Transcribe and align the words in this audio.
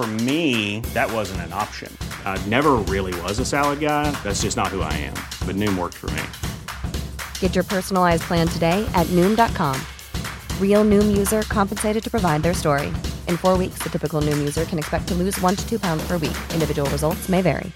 For 0.00 0.06
me, 0.06 0.80
that 0.94 1.12
wasn't 1.12 1.42
an 1.42 1.52
option. 1.52 1.94
I 2.24 2.42
never 2.48 2.76
really 2.88 3.12
was 3.20 3.38
a 3.38 3.44
salad 3.44 3.80
guy. 3.80 4.10
That's 4.24 4.40
just 4.40 4.56
not 4.56 4.68
who 4.68 4.80
I 4.80 4.92
am. 4.94 5.12
But 5.46 5.56
Noom 5.56 5.76
worked 5.76 5.98
for 5.98 6.08
me. 6.12 6.22
Get 7.40 7.54
your 7.54 7.64
personalized 7.64 8.22
plan 8.22 8.48
today 8.48 8.82
at 8.94 9.06
Noom.com. 9.08 9.76
Real 10.58 10.86
Noom 10.86 11.18
user 11.18 11.42
compensated 11.42 12.02
to 12.02 12.10
provide 12.10 12.42
their 12.42 12.54
story. 12.54 12.86
In 13.28 13.36
four 13.36 13.58
weeks, 13.58 13.80
the 13.82 13.90
typical 13.90 14.22
Noom 14.22 14.38
user 14.38 14.64
can 14.64 14.78
expect 14.78 15.06
to 15.08 15.14
lose 15.14 15.38
one 15.42 15.54
to 15.54 15.68
two 15.68 15.78
pounds 15.78 16.02
per 16.08 16.16
week. 16.16 16.38
Individual 16.54 16.88
results 16.90 17.28
may 17.28 17.42
vary. 17.42 17.70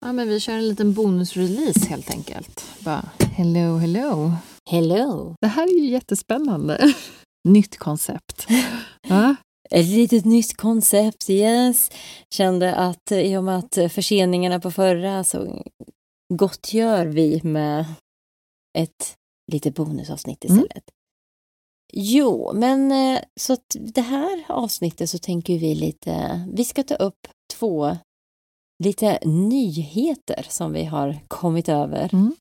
Ja, 0.00 0.12
men 0.12 0.28
vi 0.28 0.40
kör 0.40 0.52
en 0.52 0.68
liten 0.68 0.92
bonusrelease 0.92 1.86
helt 1.88 2.10
enkelt. 2.10 2.64
Bara, 2.78 3.08
hello, 3.36 3.78
hello. 3.78 4.32
Hello! 4.70 5.34
Det 5.40 5.48
här 5.48 5.62
är 5.62 5.82
ju 5.82 5.90
jättespännande. 5.90 6.94
Nytt 7.48 7.78
koncept. 7.78 8.46
Ett 9.70 9.86
litet 9.86 10.24
nytt 10.24 10.56
koncept, 10.56 11.30
yes. 11.30 11.90
Kände 12.34 12.74
att 12.74 13.12
i 13.12 13.36
och 13.36 13.44
med 13.44 13.58
att 13.58 13.92
förseningarna 13.92 14.60
på 14.60 14.70
förra 14.70 15.24
så 15.24 15.62
gottgör 16.34 17.06
vi 17.06 17.40
med 17.44 17.84
ett 18.78 19.16
litet 19.52 19.74
bonusavsnitt 19.74 20.44
Mm. 20.44 20.58
istället. 20.62 20.84
Jo, 21.92 22.50
men 22.54 22.92
eh, 22.92 23.20
så 23.40 23.52
att 23.52 23.76
det 23.80 24.00
här 24.00 24.44
avsnittet 24.48 25.10
så 25.10 25.18
tänker 25.18 25.58
vi 25.58 25.74
lite, 25.74 26.44
vi 26.52 26.64
ska 26.64 26.82
ta 26.82 26.94
upp 26.94 27.28
två 27.54 27.96
lite 28.84 29.18
nyheter 29.24 30.46
som 30.48 30.72
vi 30.72 30.84
har 30.84 31.18
kommit 31.28 31.68
över 31.68 32.08
Mm. 32.12 32.34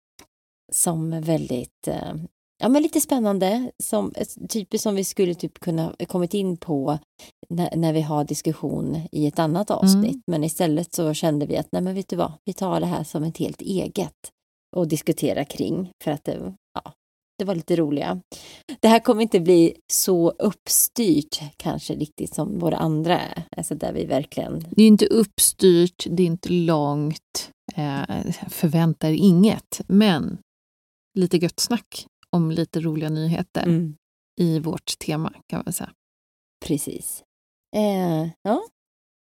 som 0.71 1.21
väldigt, 1.21 1.87
eh, 1.87 2.13
ja 2.61 2.69
men 2.69 2.81
lite 2.83 3.01
spännande, 3.01 3.71
som, 3.83 4.13
typiskt 4.49 4.83
som 4.83 4.95
vi 4.95 5.03
skulle 5.03 5.33
typ 5.33 5.59
kunna 5.59 5.95
kommit 6.07 6.33
in 6.33 6.57
på 6.57 6.97
när, 7.49 7.75
när 7.75 7.93
vi 7.93 8.01
har 8.01 8.23
diskussion 8.23 9.01
i 9.11 9.27
ett 9.27 9.39
annat 9.39 9.71
avsnitt. 9.71 10.13
Mm. 10.13 10.23
Men 10.27 10.43
istället 10.43 10.93
så 10.93 11.13
kände 11.13 11.45
vi 11.45 11.57
att 11.57 11.67
nej 11.71 11.81
men 11.81 11.95
vet 11.95 12.09
du 12.09 12.15
vad, 12.15 12.33
vi 12.45 12.53
tar 12.53 12.79
det 12.79 12.85
här 12.85 13.03
som 13.03 13.23
ett 13.23 13.37
helt 13.37 13.61
eget 13.61 14.15
och 14.75 14.87
diskutera 14.87 15.45
kring 15.45 15.91
för 16.03 16.11
att 16.11 16.23
det, 16.23 16.53
ja, 16.73 16.93
det 17.37 17.45
var 17.45 17.55
lite 17.55 17.75
roliga. 17.75 18.21
Det 18.79 18.87
här 18.87 18.99
kommer 18.99 19.21
inte 19.21 19.39
bli 19.39 19.75
så 19.93 20.29
uppstyrt 20.29 21.39
kanske 21.57 21.93
riktigt 21.95 22.35
som 22.35 22.59
våra 22.59 22.77
andra 22.77 23.19
är, 23.19 23.43
alltså 23.57 23.75
där 23.75 23.93
vi 23.93 24.05
verkligen 24.05 24.65
Det 24.71 24.83
är 24.83 24.87
inte 24.87 25.05
uppstyrt, 25.05 26.05
det 26.09 26.23
är 26.23 26.27
inte 26.27 26.49
långt, 26.49 27.51
eh, 27.75 28.31
förväntar 28.49 29.11
inget, 29.11 29.81
men 29.87 30.37
lite 31.19 31.37
gött 31.37 31.59
snack 31.59 32.05
om 32.35 32.51
lite 32.51 32.79
roliga 32.79 33.09
nyheter 33.09 33.63
Mm. 33.63 33.95
i 34.39 34.59
vårt 34.59 34.97
tema 34.99 35.33
kan 35.47 35.61
man 35.65 35.73
säga. 35.73 35.91
Precis. 36.65 37.23
Eh, 37.75 38.29
ja, 38.41 38.61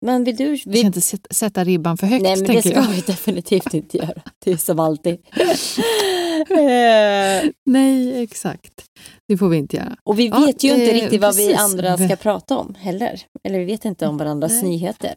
men 0.06 0.24
vill 0.24 0.36
du... 0.36 0.50
Vi 0.50 0.58
ska 0.78 0.86
inte 0.86 1.00
sätta, 1.34 1.64
ribban 1.64 1.96
för 1.96 2.06
högt, 2.06 2.22
nej, 2.22 2.36
men 2.42 2.54
det 2.56 2.62
ska 2.62 2.70
jag. 2.72 2.88
vi 2.88 3.00
definitivt 3.00 3.74
inte 3.74 3.96
göra. 3.98 4.22
Det 4.44 4.50
är 4.52 4.56
som 4.56 4.78
alltid. 4.80 5.12
eh, 6.50 7.50
Nej, 7.66 8.22
exakt. 8.22 8.84
Det 9.28 9.36
får 9.38 9.48
vi 9.48 9.56
inte 9.56 9.76
göra. 9.76 9.96
och 10.04 10.18
vi 10.18 10.26
Ja, 10.28 10.38
vet 10.38 10.64
ju 10.64 10.70
inte 10.70 10.90
eh, 10.90 10.94
riktigt 11.02 11.20
vad 11.20 11.36
vi 11.36 11.46
precis. 11.48 11.60
andra 11.60 11.96
ska 11.98 12.16
prata 12.16 12.56
om 12.58 12.74
heller. 12.78 13.20
Eller 13.44 13.58
vi 13.58 13.64
vet 13.64 13.84
inte 13.84 14.06
om 14.06 14.16
varandras 14.16 14.52
Nej. 14.52 14.62
nyheter. 14.62 15.14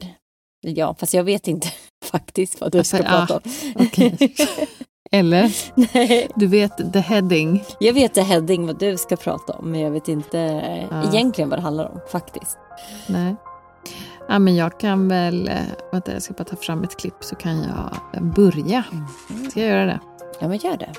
Ja, 0.62 0.96
fast 1.00 1.14
jag 1.14 1.24
vet 1.24 1.48
inte 1.48 1.68
faktiskt 2.06 2.62
vad 2.62 2.72
du 2.72 2.78
Alltså, 2.78 2.98
ska 2.98 3.06
ja, 3.06 3.26
prata 3.28 3.36
om. 3.36 3.42
okej. 3.86 4.36
Eller, 5.14 5.52
nej, 5.94 6.28
du 6.36 6.48
vet 6.48 6.94
the 6.94 7.00
heading. 7.00 7.64
jag 7.80 7.94
vet 7.94 8.14
det 8.14 8.22
heading 8.22 8.66
vad 8.68 8.80
du 8.80 8.98
ska 8.98 9.16
prata 9.16 9.54
om, 9.54 9.72
men 9.72 9.80
jag 9.82 9.92
vet 9.92 10.08
inte 10.08 10.38
Ja. 10.92 11.04
egentligen 11.14 11.50
vad 11.50 11.60
det 11.60 11.64
handlar 11.64 11.92
om 11.92 12.00
faktiskt. 12.12 12.58
Nej. 13.08 13.36
Ja, 14.28 14.40
men 14.40 14.56
jag 14.56 14.80
kan 14.80 15.08
väl, 15.08 15.48
eh, 15.48 15.56
vänta 15.92 16.14
jag 16.14 16.22
ska 16.22 16.34
bara 16.34 16.44
ta 16.44 16.56
fram 16.56 16.84
ett 16.84 16.98
klipp 16.98 17.16
så 17.20 17.36
kan 17.36 17.58
jag 17.58 17.90
eh, 18.14 18.22
börja. 18.24 18.84
Ska 19.50 19.60
jag 19.60 19.70
göra 19.70 19.86
det? 19.86 20.00
Ja, 20.40 20.48
men 20.48 20.58
gör 20.58 20.78
det. 20.78 20.94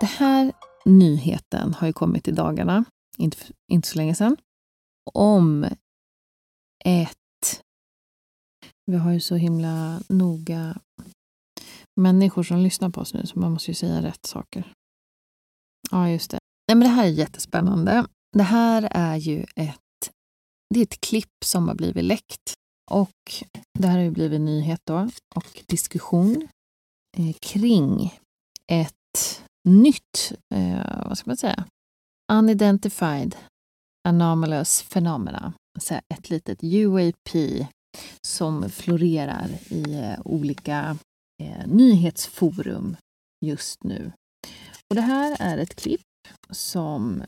Det 0.00 0.06
här 0.06 0.52
nyheten 0.84 1.74
har 1.74 1.86
ju 1.86 1.92
kommit 1.92 2.28
i 2.28 2.30
dagarna, 2.32 2.84
inte, 3.20 3.36
inte 3.72 3.88
så 3.88 3.96
länge 3.96 4.14
sedan, 4.14 4.36
om 5.12 5.66
ett... 6.84 7.62
Vi 8.86 8.96
har 8.96 9.12
ju 9.12 9.20
så 9.20 9.34
himla 9.34 10.02
noga 10.08 10.80
människor 12.00 12.42
som 12.42 12.58
lyssnar 12.58 12.90
på 12.90 13.00
oss 13.00 13.14
nu, 13.14 13.26
så 13.26 13.38
man 13.38 13.52
måste 13.52 13.70
ju 13.70 13.74
säga 13.74 14.02
rätt 14.02 14.26
saker. 14.26 14.72
Ja, 15.90 16.10
just 16.10 16.30
det. 16.30 16.38
Nej, 16.68 16.76
men 16.76 16.88
det 16.88 16.94
här 16.94 17.04
är 17.04 17.08
jättespännande. 17.08 18.06
Det 18.36 18.42
här 18.42 18.88
är 18.90 19.16
ju 19.16 19.46
ett, 19.56 20.10
det 20.74 20.80
är 20.80 20.82
ett 20.82 21.00
klipp 21.00 21.44
som 21.44 21.68
har 21.68 21.74
blivit 21.74 22.04
läckt 22.04 22.54
och 22.90 23.34
det 23.78 23.86
här 23.86 23.96
har 23.96 24.04
ju 24.04 24.10
blivit 24.10 24.40
nyhet 24.40 24.80
då 24.84 25.10
och 25.34 25.64
diskussion 25.66 26.48
eh, 27.16 27.34
kring 27.40 28.14
ett 28.66 29.42
nytt, 29.68 30.32
eh, 30.54 31.06
vad 31.08 31.18
ska 31.18 31.30
man 31.30 31.36
säga, 31.36 31.64
unidentified 32.30 33.36
anomalous 34.08 34.82
phenomena. 34.82 35.52
Så 35.78 35.94
ett 35.94 36.30
litet 36.30 36.62
UAP 36.62 37.66
som 38.26 38.70
florerar 38.70 39.48
i 39.68 39.94
eh, 39.94 40.20
olika 40.24 40.96
eh, 41.42 41.66
nyhetsforum 41.66 42.96
just 43.46 43.84
nu. 43.84 44.12
Och 44.88 44.94
det 44.94 45.00
här 45.00 45.36
är 45.40 45.58
ett 45.58 45.74
klipp 45.74 46.00
som 46.50 47.22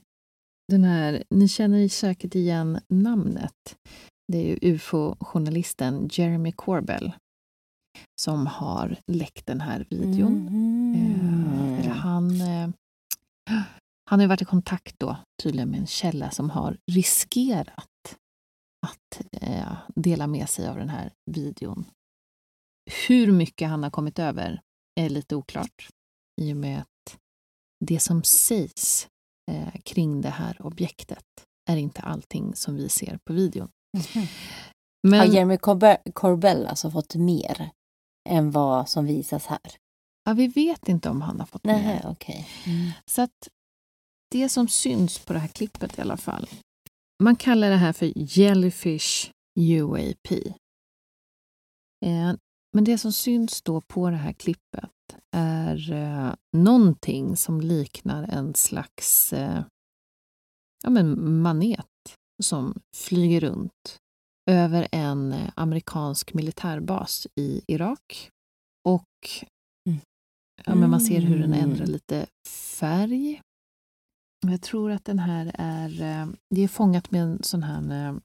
den 0.68 0.84
här, 0.84 1.24
ni 1.30 1.48
känner 1.48 1.88
säkert 1.88 2.34
igen 2.34 2.80
namnet. 2.88 3.76
Det 4.32 4.52
är 4.52 4.58
ufo-journalisten 4.62 6.08
Jeremy 6.12 6.52
Corbell 6.52 7.12
som 8.20 8.46
har 8.46 8.96
läckt 9.06 9.46
den 9.46 9.60
här 9.60 9.86
videon. 9.90 10.48
Eh, 10.94 11.80
eller 11.80 11.94
han, 11.94 12.40
eh, 12.40 12.68
han 14.12 14.20
har 14.20 14.24
ju 14.24 14.28
varit 14.28 14.42
i 14.42 14.44
kontakt 14.44 14.98
då 14.98 15.16
tydligen 15.42 15.70
med 15.70 15.80
en 15.80 15.86
källa 15.86 16.30
som 16.30 16.50
har 16.50 16.78
riskerat 16.90 18.16
att 18.86 19.22
eh, 19.32 19.72
dela 19.94 20.26
med 20.26 20.48
sig 20.48 20.68
av 20.68 20.76
den 20.76 20.88
här 20.88 21.12
videon. 21.30 21.84
Hur 23.08 23.32
mycket 23.32 23.68
han 23.68 23.82
har 23.82 23.90
kommit 23.90 24.18
över 24.18 24.60
är 25.00 25.08
lite 25.08 25.36
oklart 25.36 25.88
i 26.40 26.52
och 26.52 26.56
med 26.56 26.80
att 26.80 27.18
det 27.84 28.00
som 28.00 28.22
sägs 28.22 29.08
eh, 29.50 29.80
kring 29.84 30.20
det 30.20 30.30
här 30.30 30.66
objektet 30.66 31.26
är 31.70 31.76
inte 31.76 32.02
allting 32.02 32.54
som 32.54 32.76
vi 32.76 32.88
ser 32.88 33.18
på 33.24 33.32
videon. 33.32 33.68
Har 34.14 34.28
Men, 35.08 35.32
Jeremy 35.32 35.56
Corbe- 35.56 36.12
Corbell 36.12 36.66
alltså 36.66 36.90
fått 36.90 37.14
mer 37.14 37.70
än 38.28 38.50
vad 38.50 38.88
som 38.88 39.06
visas 39.06 39.46
här? 39.46 39.76
Ja, 40.24 40.32
vi 40.32 40.48
vet 40.48 40.88
inte 40.88 41.10
om 41.10 41.22
han 41.22 41.40
har 41.40 41.46
fått 41.46 41.64
Nej, 41.64 41.82
med. 41.82 42.06
okej. 42.10 42.48
Mm. 42.66 42.90
Så 43.06 43.22
att 43.22 43.48
det 44.32 44.48
som 44.48 44.68
syns 44.68 45.18
på 45.18 45.32
det 45.32 45.38
här 45.38 45.48
klippet 45.48 45.98
i 45.98 46.00
alla 46.00 46.16
fall. 46.16 46.48
Man 47.22 47.36
kallar 47.36 47.70
det 47.70 47.76
här 47.76 47.92
för 47.92 48.12
Jellyfish 48.16 49.30
UAP. 49.60 50.32
Eh, 52.06 52.34
Men 52.74 52.84
det 52.84 52.98
som 52.98 53.12
syns 53.12 53.62
då 53.62 53.80
på 53.80 54.10
det 54.10 54.16
här 54.16 54.32
klippet 54.32 54.90
är 55.36 55.92
eh, 55.92 56.34
någonting 56.56 57.36
som 57.36 57.60
liknar 57.60 58.22
en 58.22 58.54
slags 58.54 59.32
eh, 59.32 59.64
ja, 60.84 60.90
men 60.90 61.40
manet 61.42 61.86
som 62.42 62.80
flyger 62.96 63.40
runt 63.40 63.98
över 64.50 64.88
en 64.92 65.34
amerikansk 65.54 66.34
militärbas 66.34 67.26
i 67.40 67.62
Irak. 67.66 68.30
Och 68.88 69.04
Mm. 69.88 70.00
ja, 70.64 70.74
men 70.74 70.90
man 70.90 71.00
ser 71.00 71.20
hur 71.20 71.38
den 71.38 71.52
Mm. 71.54 71.70
ändrar 71.70 71.86
lite 71.86 72.26
färg. 72.48 73.40
Jag 74.46 74.62
tror 74.62 74.90
att 74.90 75.04
den 75.04 75.18
här 75.18 75.50
är, 75.54 76.02
eh, 76.02 76.28
det 76.50 76.62
är 76.62 76.68
fångat 76.68 77.10
med 77.10 77.22
en 77.22 77.42
sån 77.42 77.62
här 77.62 78.08
eh, 78.08 78.16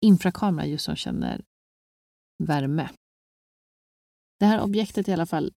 infrakamera 0.00 0.66
just 0.66 0.84
som 0.84 0.96
känner 0.96 1.44
värme. 2.44 2.88
Det 4.40 4.46
här 4.46 4.60
objektet 4.60 5.08
i 5.08 5.12
alla 5.12 5.26
fall 5.26 5.52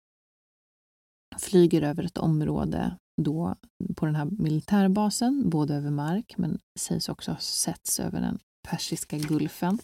flyger 1.40 1.81
över 1.81 2.04
ett 2.04 2.18
område 2.18 2.98
då 3.22 3.56
på 3.96 4.06
den 4.06 4.16
här 4.16 4.25
militärbasen, 4.25 5.50
både 5.50 5.75
över 5.75 5.92
mark 5.92 6.38
men 6.38 6.60
sägs 6.80 7.10
också 7.10 7.31
ha 7.31 7.40
setts 7.40 8.00
över 8.00 8.22
den 8.22 8.40
persiska 8.69 9.18
gulfen. 9.18 9.80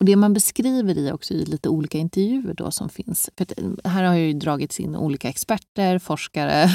Och 0.00 0.06
Det 0.06 0.16
man 0.16 0.32
beskriver 0.32 0.98
i 0.98 1.12
också 1.12 1.34
i 1.34 1.44
lite 1.44 1.68
olika 1.68 1.98
intervjuer 1.98 2.54
då 2.54 2.70
som 2.70 2.88
finns, 2.88 3.30
för 3.36 3.46
eh, 3.62 3.90
här 3.90 4.04
har 4.04 4.14
ju 4.14 4.32
dragits 4.32 4.80
in 4.80 4.96
olika 4.96 5.28
experter, 5.28 5.98
forskare. 5.98 6.68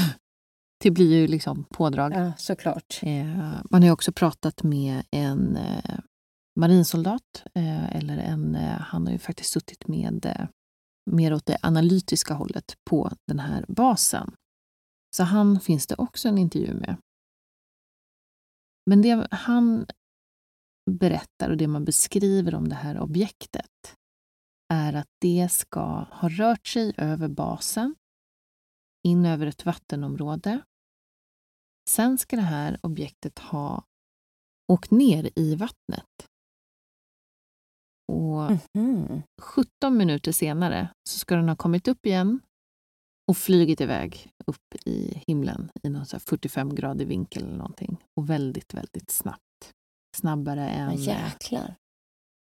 Det 0.83 0.91
blir 0.91 1.15
ju 1.15 1.27
liksom 1.27 1.63
pådrag. 1.63 2.13
Ja, 2.13 2.33
såklart. 2.38 3.00
Eh, 3.03 3.62
man 3.69 3.81
har 3.81 3.83
ju 3.83 3.91
också 3.91 4.12
pratat 4.12 4.63
med 4.63 5.03
en 5.12 5.56
eh, 5.56 6.00
marinsoldat, 6.59 7.44
eh, 7.56 7.95
eller 7.95 8.18
en, 8.18 8.56
han 8.56 9.06
har 9.06 9.13
ju 9.13 9.19
faktiskt 9.19 9.51
suttit 9.51 9.88
med 9.88 10.47
mer 11.12 11.33
åt 11.33 11.45
det 11.45 11.57
analytiska 11.62 12.33
hållet 12.33 12.77
på 12.89 13.12
den 13.27 13.39
här 13.39 13.65
basen. 13.68 14.35
Så 15.15 15.24
han 15.24 15.59
finns 15.59 15.88
det 15.88 15.95
också 15.95 16.27
en 16.27 16.38
intervju 16.38 16.74
med. 16.74 16.97
Men 18.85 19.01
det 19.01 19.27
han 19.31 19.85
berättar 20.91 21.50
och 21.50 21.57
det 21.57 21.68
man 21.68 21.85
beskriver 21.85 22.56
om 22.56 22.69
det 22.69 22.75
här 22.75 23.00
objektet 23.00 23.95
är 24.74 24.94
att 24.94 25.09
det 25.21 25.51
ska 25.51 26.06
ha 26.12 26.30
rört 26.30 26.68
sig 26.68 26.94
över 26.97 27.27
basen, 27.27 27.95
in 29.07 29.25
över 29.25 29.47
ett 29.47 29.65
vattenområde. 29.65 30.62
Sen 31.89 32.18
ska 32.18 32.35
det 32.35 32.41
här 32.41 32.80
objektet 32.83 33.39
ha 33.39 33.83
åkt 34.71 34.91
ner 34.91 35.30
i 35.35 35.56
vattnet. 35.56 36.27
Och 38.12 38.51
Mhm. 38.77 39.21
17 39.41 39.97
minuter 39.97 40.31
senare 40.31 40.89
så 41.09 41.19
ska 41.19 41.35
den 41.35 41.50
ha 41.50 41.56
kommit 41.56 41.88
upp 41.88 42.06
igen 42.06 42.39
och 43.27 43.38
flugit 43.38 43.81
iväg 43.81 44.30
upp 44.47 44.75
i 44.85 45.24
himlen 45.27 45.71
i 45.83 45.89
någon 45.89 46.06
så 46.06 46.15
här 46.15 46.21
45 46.21 46.75
grader 46.75 47.06
vinkel 47.06 47.44
eller 47.44 47.57
någonting. 47.57 47.97
Och 48.19 48.30
väldigt, 48.30 48.74
väldigt 48.74 49.12
snabbt. 49.12 49.41
Snabbare 50.18 50.62
Ja, 50.62 50.68
än 50.68 50.89
eh, 50.89 51.00
jäklar. 51.07 51.75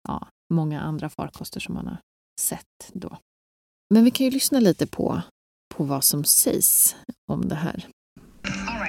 ja, 0.08 0.28
många 0.54 0.80
andra 0.80 1.08
farkoster 1.08 1.60
som 1.60 1.74
man 1.74 1.86
har 1.86 1.98
sett 2.40 2.90
då. 2.92 3.18
Men 3.94 4.04
vi 4.04 4.10
kan 4.10 4.24
ju 4.26 4.30
lyssna 4.30 4.60
lite 4.60 4.86
på, 4.86 5.22
på 5.74 5.84
vad 5.84 6.04
som 6.04 6.24
sägs 6.24 6.96
om 7.32 7.48
det 7.48 7.54
här. 7.54 7.88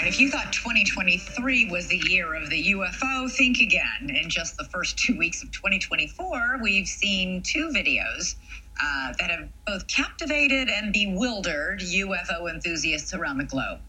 Right, 0.04 0.12
if 0.12 0.20
you 0.20 0.30
thought 0.30 0.52
2023 0.52 1.70
was 1.72 1.88
the 1.88 1.96
year 2.10 2.36
of 2.36 2.50
the 2.50 2.74
UFO, 2.74 3.32
think 3.32 3.60
again. 3.60 4.10
In 4.10 4.30
just 4.30 4.58
the 4.58 4.66
first 4.66 4.98
two 4.98 5.18
weeks 5.18 5.42
of 5.42 5.52
2024, 5.54 6.60
we've 6.62 6.90
seen 6.90 7.42
two 7.42 7.70
videos 7.74 8.36
uh, 8.84 9.14
that 9.18 9.32
have 9.32 9.48
both 9.66 9.88
captivated 9.88 10.68
and 10.68 10.92
bewildered 10.92 11.80
UFO 11.80 12.54
enthusiasts 12.54 13.14
around 13.14 13.38
the 13.38 13.46
globe. 13.46 13.80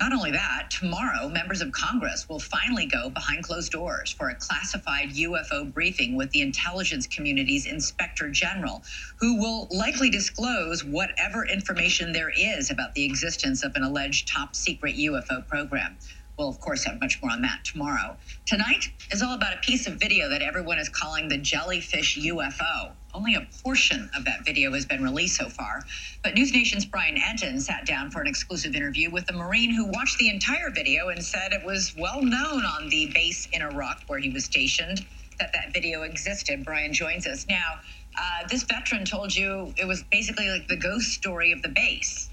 Not 0.00 0.12
only 0.12 0.30
that, 0.30 0.70
tomorrow, 0.70 1.28
members 1.28 1.60
of 1.60 1.72
Congress 1.72 2.28
will 2.28 2.38
finally 2.38 2.86
go 2.86 3.10
behind 3.10 3.42
closed 3.42 3.72
doors 3.72 4.12
for 4.12 4.28
a 4.30 4.34
classified 4.36 5.10
UFO 5.10 5.72
briefing 5.72 6.14
with 6.16 6.30
the 6.30 6.40
intelligence 6.40 7.06
community's 7.08 7.66
inspector 7.66 8.30
general, 8.30 8.82
who 9.18 9.36
will 9.40 9.66
likely 9.72 10.08
disclose 10.08 10.84
whatever 10.84 11.46
information 11.46 12.12
there 12.12 12.30
is 12.30 12.70
about 12.70 12.94
the 12.94 13.04
existence 13.04 13.64
of 13.64 13.74
an 13.74 13.82
alleged 13.82 14.28
top 14.28 14.54
secret 14.54 14.96
UFO 14.96 15.46
program. 15.48 15.96
We'll, 16.38 16.48
of 16.48 16.60
course, 16.60 16.84
have 16.84 17.00
much 17.00 17.20
more 17.20 17.32
on 17.32 17.42
that 17.42 17.64
tomorrow. 17.64 18.16
Tonight 18.46 18.90
is 19.10 19.22
all 19.22 19.34
about 19.34 19.54
a 19.54 19.58
piece 19.58 19.88
of 19.88 19.94
video 19.94 20.28
that 20.28 20.42
everyone 20.42 20.78
is 20.78 20.88
calling 20.88 21.28
the 21.28 21.38
jellyfish 21.38 22.16
UFO. 22.18 22.92
Only 23.14 23.34
a 23.34 23.46
portion 23.62 24.10
of 24.16 24.24
that 24.26 24.44
video 24.44 24.72
has 24.72 24.84
been 24.84 25.02
released 25.02 25.36
so 25.36 25.48
far. 25.48 25.82
But 26.22 26.34
News 26.34 26.52
Nation's 26.52 26.84
Brian 26.84 27.16
Enton 27.16 27.60
sat 27.60 27.86
down 27.86 28.10
for 28.10 28.20
an 28.20 28.26
exclusive 28.26 28.74
interview 28.74 29.10
with 29.10 29.28
a 29.30 29.32
Marine 29.32 29.74
who 29.74 29.86
watched 29.86 30.18
the 30.18 30.28
entire 30.28 30.70
video 30.70 31.08
and 31.08 31.24
said 31.24 31.52
it 31.52 31.64
was 31.64 31.94
well 31.98 32.22
known 32.22 32.64
on 32.64 32.88
the 32.88 33.06
base 33.14 33.48
in 33.52 33.62
Iraq 33.62 34.02
where 34.06 34.18
he 34.18 34.30
was 34.30 34.44
stationed 34.44 35.04
that 35.38 35.52
that 35.52 35.72
video 35.72 36.02
existed. 36.02 36.64
Brian 36.64 36.92
joins 36.92 37.26
us 37.26 37.46
now. 37.48 37.80
Uh, 38.18 38.46
this 38.48 38.64
veteran 38.64 39.04
told 39.04 39.34
you 39.34 39.72
it 39.76 39.86
was 39.86 40.02
basically 40.04 40.48
like 40.50 40.66
the 40.68 40.76
ghost 40.76 41.12
story 41.12 41.52
of 41.52 41.62
the 41.62 41.68
base. 41.68 42.27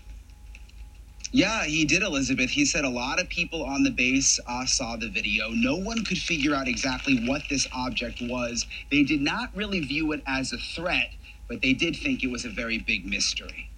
Yeah, 1.35 1.65
he 1.65 1.83
did, 1.83 2.01
Elizabeth. 2.01 2.51
He 2.51 2.63
said 2.63 2.85
a 2.85 2.89
lot 2.89 3.19
of 3.21 3.27
people 3.27 3.65
on 3.65 3.83
the 3.83 3.91
base 3.91 4.39
uh, 4.47 4.65
saw 4.65 4.95
the 4.95 5.09
video. 5.09 5.49
No 5.49 5.75
one 5.75 6.05
could 6.05 6.17
figure 6.17 6.55
out 6.55 6.69
exactly 6.69 7.27
what 7.27 7.43
this 7.49 7.67
object 7.73 8.19
was. 8.21 8.65
They 8.89 9.03
did 9.03 9.21
not 9.21 9.49
really 9.53 9.81
view 9.81 10.13
it 10.13 10.23
as 10.27 10.53
a 10.53 10.57
threat, 10.57 11.09
but 11.49 11.61
they 11.61 11.73
did 11.73 11.97
think 11.97 12.23
it 12.23 12.31
was 12.31 12.45
a 12.45 12.49
very 12.49 12.77
big 12.79 13.05
mystery. 13.05 13.69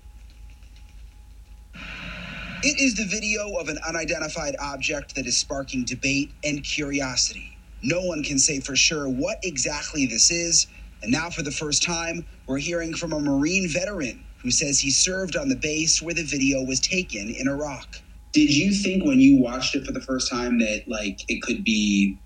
It 2.63 2.79
is 2.79 2.95
the 2.95 3.05
video 3.05 3.55
of 3.55 3.69
an 3.69 3.79
unidentified 3.87 4.55
object 4.61 5.15
that 5.15 5.27
is 5.27 5.37
sparking 5.37 5.85
debate 5.85 6.31
and 6.43 6.63
curiosity. 6.63 7.57
No 7.83 8.03
one 8.03 8.23
can 8.23 8.39
say 8.39 8.61
for 8.61 8.75
sure 8.75 9.09
what 9.09 9.39
exactly 9.43 10.05
this 10.05 10.31
is, 10.31 10.67
and 11.03 11.11
now 11.11 11.31
for 11.31 11.43
the 11.43 11.51
first 11.51 11.83
time, 11.83 12.27
we're 12.47 12.59
hearing 12.59 12.93
from 12.93 13.13
a 13.13 13.19
Marine 13.19 13.67
veteran 13.67 14.26
who 14.43 14.51
says 14.51 14.79
he 14.81 14.91
served 14.91 15.35
on 15.37 15.49
the 15.49 15.55
base 15.57 16.01
where 16.01 16.15
the 16.15 16.23
video 16.23 16.63
was 16.63 16.79
taken 16.81 17.29
in 17.37 17.47
Iraq. 17.47 17.97
Did 18.33 18.55
you 18.55 18.73
think 18.73 19.05
when 19.05 19.19
you 19.19 19.41
watched 19.41 19.75
it 19.75 19.85
for 19.85 19.93
the 19.93 20.01
first 20.01 20.31
time 20.31 20.59
that 20.59 20.83
like 20.87 21.21
it 21.29 21.41
could 21.43 21.63
be, 21.63 22.21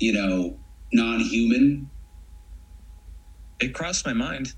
you 0.00 0.12
know, 0.12 0.58
non-human? 0.92 1.82
it 3.60 3.74
crossed 3.74 4.06
my 4.06 4.12
mind 4.12 4.54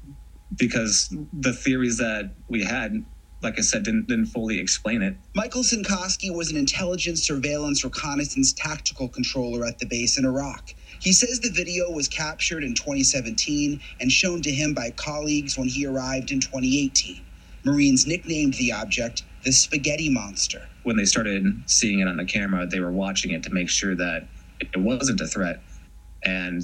because 0.58 1.14
the 1.32 1.52
theories 1.52 1.98
that 1.98 2.34
we 2.48 2.64
had, 2.64 3.04
like 3.42 3.58
I 3.58 3.62
said, 3.62 3.84
didn't, 3.84 4.08
didn't 4.08 4.26
fully 4.26 4.58
explain 4.58 5.02
it. 5.02 5.16
Michael 5.34 5.62
Sinkoski 5.62 6.34
was 6.34 6.50
an 6.50 6.56
intelligence, 6.56 7.22
surveillance, 7.22 7.84
reconnaissance 7.84 8.52
tactical 8.52 9.08
controller 9.08 9.64
at 9.66 9.78
the 9.78 9.86
base 9.86 10.18
in 10.18 10.24
Iraq. 10.24 10.74
He 11.02 11.12
says 11.12 11.40
the 11.40 11.50
video 11.50 11.90
was 11.90 12.08
captured 12.08 12.64
in 12.64 12.74
2017 12.74 13.80
and 14.00 14.12
shown 14.12 14.42
to 14.42 14.52
him 14.52 14.74
by 14.74 14.92
colleagues 14.92 15.58
when 15.58 15.68
he 15.68 15.86
arrived 15.86 16.32
in 16.32 16.40
2018. 16.40 17.26
Marines 17.66 18.06
nicknamed 18.06 18.54
the 18.54 18.72
object 18.72 19.24
the 19.44 19.52
Spaghetti 19.52 20.10
Monster. 20.10 20.70
When 20.84 20.96
they 20.96 21.06
started 21.06 21.44
seeing 21.68 22.00
it 22.00 22.08
on 22.08 22.18
the 22.18 22.26
camera, 22.26 22.66
they 22.66 22.80
were 22.80 22.92
watching 22.92 23.32
it 23.32 23.44
to 23.44 23.50
make 23.50 23.70
sure 23.70 23.96
that 23.96 24.30
it 24.60 24.78
wasn't 24.80 25.20
a 25.22 25.28
threat. 25.28 25.64
And 26.24 26.62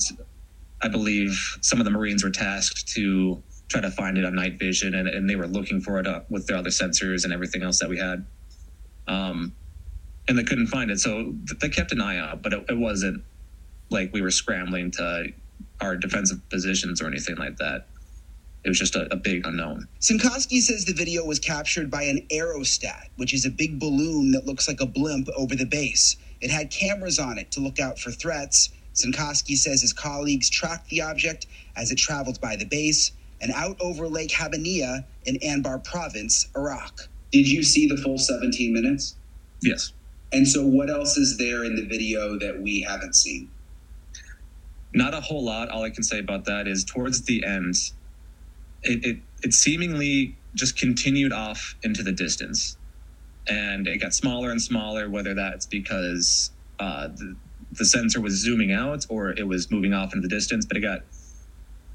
I 0.82 0.88
believe 0.88 1.38
some 1.62 1.80
of 1.80 1.86
the 1.86 1.92
Marines 1.92 2.24
were 2.24 2.30
tasked 2.30 2.88
to 2.94 3.42
try 3.70 3.82
to 3.82 3.90
find 3.90 4.18
it 4.18 4.24
on 4.24 4.36
night 4.36 4.58
vision, 4.58 4.94
and, 4.94 5.08
and 5.08 5.28
they 5.30 5.36
were 5.36 5.48
looking 5.48 5.80
for 5.80 5.98
it 6.00 6.06
uh, 6.06 6.22
with 6.30 6.46
their 6.46 6.56
other 6.58 6.70
sensors 6.70 7.24
and 7.24 7.32
everything 7.32 7.62
else 7.62 7.80
that 7.80 7.90
we 7.90 7.98
had. 7.98 8.26
Um, 9.08 9.56
and 10.28 10.38
they 10.38 10.44
couldn't 10.44 10.68
find 10.68 10.90
it, 10.90 11.00
so 11.00 11.34
th- 11.48 11.60
they 11.60 11.68
kept 11.70 11.92
an 11.92 12.00
eye 12.00 12.18
out, 12.18 12.42
but 12.42 12.52
it, 12.52 12.64
it 12.70 12.78
wasn't 12.78 13.24
like 13.90 14.12
we 14.12 14.22
were 14.22 14.30
scrambling 14.30 14.90
to 14.92 15.32
our 15.80 15.96
defensive 15.96 16.46
positions 16.50 17.00
or 17.00 17.06
anything 17.06 17.36
like 17.36 17.56
that. 17.56 17.86
It 18.64 18.68
was 18.68 18.78
just 18.78 18.96
a, 18.96 19.12
a 19.12 19.16
big 19.16 19.46
unknown. 19.46 19.86
Sinkoski 20.00 20.60
says 20.60 20.84
the 20.84 20.92
video 20.92 21.24
was 21.24 21.38
captured 21.38 21.90
by 21.90 22.02
an 22.02 22.26
aerostat, 22.30 23.08
which 23.16 23.32
is 23.32 23.46
a 23.46 23.50
big 23.50 23.78
balloon 23.78 24.32
that 24.32 24.46
looks 24.46 24.68
like 24.68 24.80
a 24.80 24.86
blimp 24.86 25.28
over 25.36 25.54
the 25.54 25.64
base. 25.64 26.16
It 26.40 26.50
had 26.50 26.70
cameras 26.70 27.18
on 27.18 27.38
it 27.38 27.50
to 27.52 27.60
look 27.60 27.78
out 27.78 27.98
for 27.98 28.10
threats. 28.10 28.70
Sinkoski 28.94 29.56
says 29.56 29.80
his 29.80 29.92
colleagues 29.92 30.50
tracked 30.50 30.88
the 30.90 31.02
object 31.02 31.46
as 31.76 31.92
it 31.92 31.96
traveled 31.96 32.40
by 32.40 32.56
the 32.56 32.64
base 32.64 33.12
and 33.40 33.52
out 33.52 33.76
over 33.80 34.08
Lake 34.08 34.30
Habaniya 34.30 35.04
in 35.24 35.36
Anbar 35.36 35.82
province, 35.84 36.48
Iraq. 36.56 37.08
Did 37.30 37.48
you 37.48 37.62
see 37.62 37.86
the 37.86 37.96
full 37.96 38.18
17 38.18 38.72
minutes? 38.72 39.14
Yes. 39.62 39.92
And 40.32 40.46
so, 40.46 40.66
what 40.66 40.90
else 40.90 41.16
is 41.16 41.38
there 41.38 41.64
in 41.64 41.76
the 41.76 41.86
video 41.86 42.38
that 42.38 42.60
we 42.60 42.80
haven't 42.80 43.14
seen? 43.14 43.50
Not 44.94 45.14
a 45.14 45.20
whole 45.20 45.44
lot. 45.44 45.68
All 45.68 45.82
I 45.82 45.90
can 45.90 46.02
say 46.02 46.18
about 46.18 46.44
that 46.46 46.66
is 46.66 46.84
towards 46.84 47.22
the 47.22 47.44
end, 47.44 47.74
it, 48.82 49.04
it, 49.04 49.18
it 49.42 49.52
seemingly 49.54 50.36
just 50.54 50.76
continued 50.76 51.32
off 51.32 51.76
into 51.82 52.02
the 52.02 52.12
distance. 52.12 52.76
And 53.48 53.86
it 53.86 53.98
got 53.98 54.14
smaller 54.14 54.50
and 54.50 54.60
smaller, 54.60 55.08
whether 55.10 55.34
that's 55.34 55.66
because 55.66 56.50
uh, 56.78 57.08
the, 57.08 57.36
the 57.72 57.84
sensor 57.84 58.20
was 58.20 58.34
zooming 58.34 58.72
out 58.72 59.06
or 59.08 59.30
it 59.30 59.46
was 59.46 59.70
moving 59.70 59.94
off 59.94 60.14
into 60.14 60.26
the 60.26 60.34
distance, 60.34 60.66
but 60.66 60.76
it 60.76 60.80
got 60.80 61.00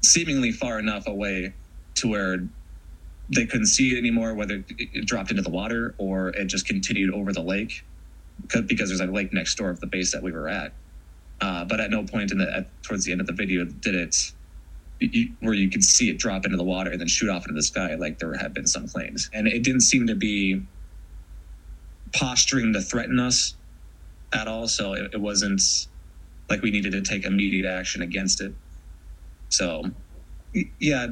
seemingly 0.02 0.52
far 0.52 0.78
enough 0.78 1.06
away 1.06 1.54
to 1.96 2.08
where 2.08 2.48
they 3.30 3.46
couldn't 3.46 3.66
see 3.66 3.94
it 3.94 3.98
anymore, 3.98 4.34
whether 4.34 4.64
it 4.78 5.06
dropped 5.06 5.30
into 5.30 5.42
the 5.42 5.50
water 5.50 5.94
or 5.98 6.28
it 6.30 6.46
just 6.46 6.66
continued 6.66 7.12
over 7.14 7.32
the 7.32 7.42
lake 7.42 7.84
because 8.66 8.90
there's 8.90 9.00
a 9.00 9.06
lake 9.06 9.32
next 9.32 9.54
door 9.56 9.70
of 9.70 9.80
the 9.80 9.86
base 9.86 10.12
that 10.12 10.22
we 10.22 10.32
were 10.32 10.48
at. 10.48 10.72
Uh, 11.44 11.62
but 11.62 11.78
at 11.78 11.90
no 11.90 12.02
point 12.02 12.32
in 12.32 12.38
the 12.38 12.50
at, 12.56 12.82
towards 12.82 13.04
the 13.04 13.12
end 13.12 13.20
of 13.20 13.26
the 13.26 13.34
video 13.34 13.66
did 13.66 13.94
it 13.94 14.16
you, 14.98 15.28
where 15.40 15.52
you 15.52 15.68
could 15.68 15.84
see 15.84 16.08
it 16.08 16.18
drop 16.18 16.46
into 16.46 16.56
the 16.56 16.64
water 16.64 16.90
and 16.90 16.98
then 16.98 17.08
shoot 17.08 17.28
off 17.28 17.44
into 17.44 17.52
the 17.54 17.62
sky 17.62 17.94
like 17.96 18.18
there 18.18 18.32
had 18.34 18.54
been 18.54 18.66
some 18.66 18.88
claims. 18.88 19.28
And 19.34 19.46
it 19.46 19.62
didn't 19.62 19.82
seem 19.82 20.06
to 20.06 20.14
be 20.14 20.62
posturing 22.14 22.72
to 22.72 22.80
threaten 22.80 23.20
us 23.20 23.56
at 24.32 24.48
all. 24.48 24.68
So 24.68 24.94
it, 24.94 25.10
it 25.12 25.20
wasn't 25.20 25.60
like 26.48 26.62
we 26.62 26.70
needed 26.70 26.92
to 26.92 27.02
take 27.02 27.26
immediate 27.26 27.66
action 27.66 28.00
against 28.00 28.40
it. 28.40 28.54
So 29.50 29.84
yeah, 30.80 31.08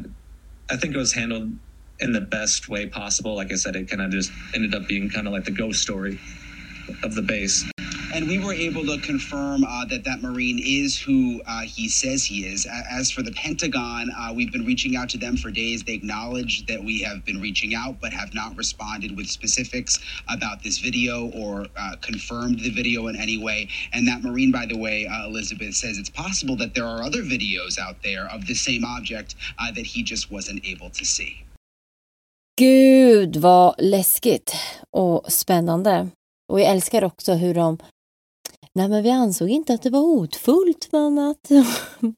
I 0.70 0.76
think 0.78 0.94
it 0.94 0.98
was 0.98 1.12
handled 1.12 1.52
in 2.00 2.12
the 2.12 2.22
best 2.22 2.70
way 2.70 2.86
possible. 2.86 3.36
Like 3.36 3.52
I 3.52 3.56
said, 3.56 3.76
it 3.76 3.90
kind 3.90 4.00
of 4.00 4.10
just 4.10 4.32
ended 4.54 4.74
up 4.74 4.88
being 4.88 5.10
kind 5.10 5.26
of 5.26 5.34
like 5.34 5.44
the 5.44 5.50
ghost 5.50 5.82
story 5.82 6.18
of 7.04 7.14
the 7.14 7.22
base. 7.22 7.71
And 8.14 8.28
we 8.28 8.38
were 8.38 8.52
able 8.52 8.84
to 8.84 8.98
confirm 8.98 9.64
uh, 9.64 9.86
that 9.86 10.04
that 10.04 10.20
Marine 10.20 10.60
is 10.62 11.00
who 11.00 11.40
uh, 11.46 11.62
he 11.62 11.88
says 11.88 12.22
he 12.26 12.44
is. 12.44 12.66
As 12.90 13.10
for 13.10 13.22
the 13.22 13.32
Pentagon, 13.32 14.10
uh, 14.10 14.34
we've 14.36 14.52
been 14.52 14.66
reaching 14.66 14.96
out 14.96 15.08
to 15.10 15.18
them 15.18 15.34
for 15.38 15.50
days. 15.50 15.82
They 15.82 15.94
acknowledge 15.94 16.66
that 16.66 16.84
we 16.84 17.00
have 17.00 17.24
been 17.24 17.40
reaching 17.40 17.74
out, 17.74 17.96
but 18.02 18.12
have 18.12 18.34
not 18.34 18.54
responded 18.54 19.16
with 19.16 19.28
specifics 19.28 19.98
about 20.28 20.62
this 20.62 20.76
video 20.76 21.30
or 21.30 21.66
uh, 21.74 21.96
confirmed 22.02 22.60
the 22.60 22.68
video 22.68 23.06
in 23.06 23.16
any 23.16 23.42
way. 23.42 23.68
And 23.94 24.06
that 24.08 24.22
Marine, 24.22 24.52
by 24.52 24.66
the 24.66 24.76
way, 24.76 25.06
uh, 25.06 25.26
Elizabeth 25.26 25.74
says 25.74 25.96
it's 25.96 26.10
possible 26.10 26.56
that 26.56 26.74
there 26.74 26.84
are 26.84 27.02
other 27.02 27.22
videos 27.22 27.78
out 27.78 27.96
there 28.02 28.26
of 28.30 28.46
the 28.46 28.54
same 28.54 28.84
object 28.84 29.36
uh, 29.58 29.72
that 29.72 29.86
he 29.86 30.02
just 30.02 30.30
wasn't 30.30 30.60
able 30.66 30.90
to 30.90 31.04
see. 31.06 31.44
Gud 32.58 33.36
vad 33.36 33.74
läskigt 33.78 34.54
och 34.90 35.32
spännande. 35.32 36.08
Och 36.48 36.60
jag 36.60 36.68
älskar 36.68 37.04
också 37.04 37.34
hur 37.34 37.54
de 37.54 37.78
Nej, 38.74 38.88
men 38.88 39.02
vi 39.02 39.10
ansåg 39.10 39.48
inte 39.48 39.74
att 39.74 39.82
det 39.82 39.90
var 39.90 40.00
hotfullt, 40.00 40.88
men 40.92 41.18
att... 41.18 41.50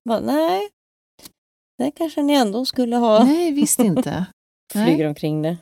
nej, 0.22 0.68
det 1.78 1.90
kanske 1.90 2.22
ni 2.22 2.32
ändå 2.32 2.64
skulle 2.64 2.96
ha. 2.96 3.24
Nej, 3.24 3.52
visst 3.52 3.78
inte. 3.78 4.26
Flyger 4.72 5.08
omkring 5.08 5.42
det. 5.42 5.56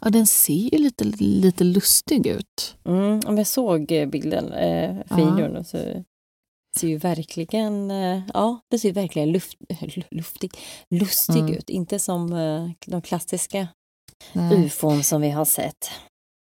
Ja, 0.00 0.10
den 0.10 0.26
ser 0.26 0.74
ju 0.74 0.78
lite, 0.78 1.04
lite 1.18 1.64
lustig 1.64 2.26
ut. 2.26 2.76
Mm, 2.84 3.20
om 3.26 3.38
jag 3.38 3.46
såg 3.46 3.92
eh, 3.92 4.06
bilden, 4.06 4.52
eh, 4.52 4.96
videon, 5.16 5.64
så 5.64 6.04
ser 6.78 6.88
ju 6.88 6.96
verkligen, 6.96 7.90
eh, 7.90 8.20
ja, 8.34 8.60
det 8.70 8.78
ser 8.78 8.92
verkligen 8.92 9.32
luft, 9.32 9.58
luftig, 10.10 10.50
lustig 10.90 11.40
mm. 11.40 11.54
ut. 11.54 11.70
Inte 11.70 11.98
som 11.98 12.32
eh, 12.32 12.70
de 12.86 13.02
klassiska 13.02 13.68
Nej. 14.32 14.64
ufon 14.64 15.02
som 15.02 15.22
vi 15.22 15.30
har 15.30 15.44
sett. 15.44 15.90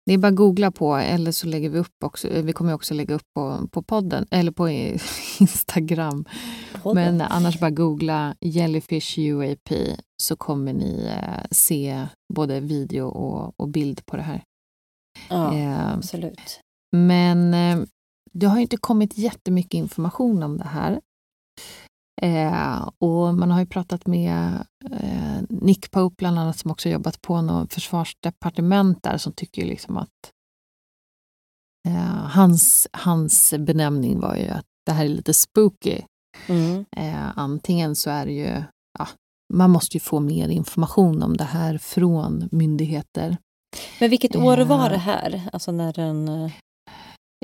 Det 0.07 0.13
är 0.13 0.19
bara 0.19 0.29
att 0.29 0.35
googla 0.35 0.71
på, 0.71 0.95
eller 0.95 1.33
så 1.33 1.47
lägger 1.47 1.71
vi 1.71 1.79
upp 1.79 2.05
också. 2.05 2.29
Eh, 2.29 2.45
vi 2.45 2.53
kommer 2.53 2.75
också 2.75 2.95
lägga 2.95 3.15
upp 3.15 3.27
på, 3.35 3.69
på 3.73 3.83
podden, 3.83 4.27
eller 4.31 4.53
på 4.53 4.69
Instagram. 5.41 6.25
Podden. 6.83 7.17
Men 7.17 7.21
annars 7.21 7.61
bara 7.61 7.71
googla 7.71 8.37
Jellyfish 8.41 9.19
UAP 9.19 9.73
så 10.23 10.37
kommer 10.37 10.73
ni 10.73 11.07
eh, 11.07 11.45
se 11.51 12.07
både 12.35 12.61
video 12.61 13.07
och, 13.07 13.61
och 13.61 13.69
bild 13.69 14.07
på 14.07 14.17
det 14.17 14.23
här. 14.23 14.43
Ja, 15.29 15.55
eh, 15.55 15.93
absolut. 15.93 16.61
Men 16.97 17.55
eh, 17.55 17.87
det 18.33 18.47
har 18.47 18.59
inte 18.59 18.77
kommit 18.77 19.19
jättemycket 19.19 19.75
information 19.75 20.43
om 20.43 20.59
det 20.59 20.65
här. 20.65 21.01
Eh, 22.23 22.89
och 22.99 23.35
man 23.35 23.51
har 23.51 23.61
ju 23.61 23.67
pratat 23.67 24.07
med 24.07 24.67
eh, 24.91 25.43
Nick 25.49 25.91
Pope 25.91 26.15
bland 26.19 26.39
annat 26.39 26.59
som 26.59 26.71
också 26.71 26.89
jobbat 26.89 27.23
på 27.23 27.43
något 27.43 27.75
försvarsdepartement 27.75 29.03
där 29.03 29.19
som 29.19 29.33
tycker 29.33 29.67
liksom 29.67 29.97
att 29.97 30.31
eh, 31.89 32.27
hans, 32.29 32.89
hans 32.93 33.55
benämning 33.59 34.21
var 34.21 34.37
ju 34.37 34.49
att 34.49 34.67
det 34.87 34.93
här 34.93 35.05
är 35.05 35.09
lite 35.09 35.35
spooky. 35.35 36.01
Mm. 36.47 36.85
Eh, 36.97 37.39
antingen 37.39 37.97
så 37.97 38.11
är 38.11 38.27
det 38.27 38.33
ju, 38.33 38.63
ja, 38.99 39.09
man 39.55 39.71
måste 39.71 39.97
ju 39.97 40.01
få 40.01 40.21
mer 40.21 40.49
information 40.49 41.23
om 41.23 41.37
det 41.37 41.45
här 41.45 41.79
från 41.79 42.49
myndigheter. 42.53 43.37
Men 44.01 44.11
vilket 44.11 44.37
år 44.37 44.59
var 44.59 44.91
det 44.91 44.99
här? 44.99 45.49
Alltså 45.53 45.73
när 45.73 45.93
den... 45.93 46.51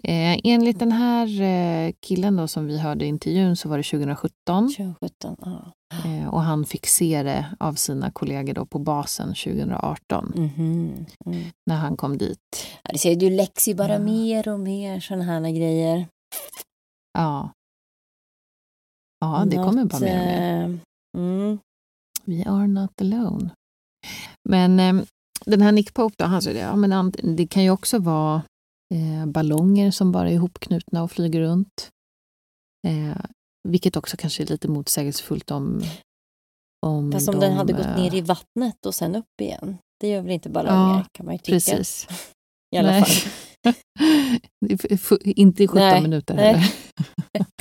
Eh, 0.04 0.40
enligt 0.44 0.78
den 0.78 0.92
här 0.92 1.40
eh, 1.40 1.92
killen 2.00 2.36
då 2.36 2.48
som 2.48 2.66
vi 2.66 2.78
hörde 2.78 3.04
i 3.04 3.08
intervjun 3.08 3.56
så 3.56 3.68
var 3.68 3.76
det 3.76 3.82
2017. 3.82 4.32
2017 4.46 5.36
ja. 5.40 5.72
eh, 6.04 6.28
och 6.28 6.42
han 6.42 6.64
fick 6.64 6.86
se 6.86 7.22
det 7.22 7.46
av 7.60 7.74
sina 7.74 8.10
kollegor 8.10 8.54
då 8.54 8.66
på 8.66 8.78
basen 8.78 9.28
2018. 9.28 10.32
Mm 10.36 10.48
-hmm. 10.48 11.06
mm. 11.26 11.44
När 11.66 11.76
han 11.76 11.96
kom 11.96 12.18
dit. 12.18 12.38
Ja, 12.82 12.90
det 12.92 12.98
ser, 12.98 13.16
du 13.16 13.30
läcks 13.30 13.68
ju 13.68 13.74
bara 13.74 13.92
ja. 13.92 13.98
mer 13.98 14.48
och 14.48 14.60
mer 14.60 15.00
sådana 15.00 15.24
här 15.24 15.40
grejer. 15.40 16.06
Ja. 17.18 17.50
Ja, 19.20 19.44
det 19.50 19.56
not, 19.56 19.66
kommer 19.66 19.84
bara 19.84 20.00
mer 20.00 20.14
och 20.14 20.26
mer. 20.26 20.64
Eh, 20.64 20.78
mm. 21.18 21.58
We 22.24 22.44
are 22.44 22.66
not 22.66 23.00
alone. 23.00 23.50
Men 24.48 24.80
eh, 24.80 25.04
den 25.46 25.62
här 25.62 25.72
Nick 25.72 25.94
Pope 25.94 26.14
då, 26.18 26.24
han 26.24 26.42
sa 26.42 26.52
det, 26.52 26.58
ja, 26.58 26.76
men 26.76 27.12
det 27.36 27.46
kan 27.46 27.62
ju 27.62 27.70
också 27.70 27.98
vara 27.98 28.42
eh, 28.94 29.26
ballonger 29.26 29.90
som 29.90 30.12
bara 30.12 30.30
är 30.30 30.34
ihopknutna 30.34 31.02
och 31.02 31.10
flyger 31.10 31.40
runt. 31.40 31.88
Eh, 32.86 33.24
vilket 33.68 33.96
också 33.96 34.16
kanske 34.16 34.42
är 34.42 34.46
lite 34.46 34.68
motsägelsefullt 34.68 35.50
om... 35.50 35.82
om 36.86 37.12
Fast 37.12 37.28
om 37.28 37.34
de, 37.34 37.40
den 37.40 37.52
hade 37.52 37.72
gått 37.72 37.96
ner 37.96 38.14
i 38.14 38.20
vattnet 38.20 38.86
och 38.86 38.94
sen 38.94 39.16
upp 39.16 39.40
igen. 39.40 39.78
Det 40.00 40.08
gör 40.08 40.22
väl 40.22 40.30
inte 40.32 40.50
ballonger, 40.50 40.98
ja, 40.98 41.06
kan 41.12 41.26
man 41.26 41.34
ju 41.34 41.38
tycka. 41.38 41.54
Precis. 41.54 42.06
I 42.74 42.78
alla 42.78 42.90
Nej. 42.90 43.04
fall. 43.04 43.32
inte 45.24 45.64
i 45.64 45.68
17 45.68 45.80
Nej. 45.80 46.02
minuter 46.02 46.34
heller. 46.34 46.74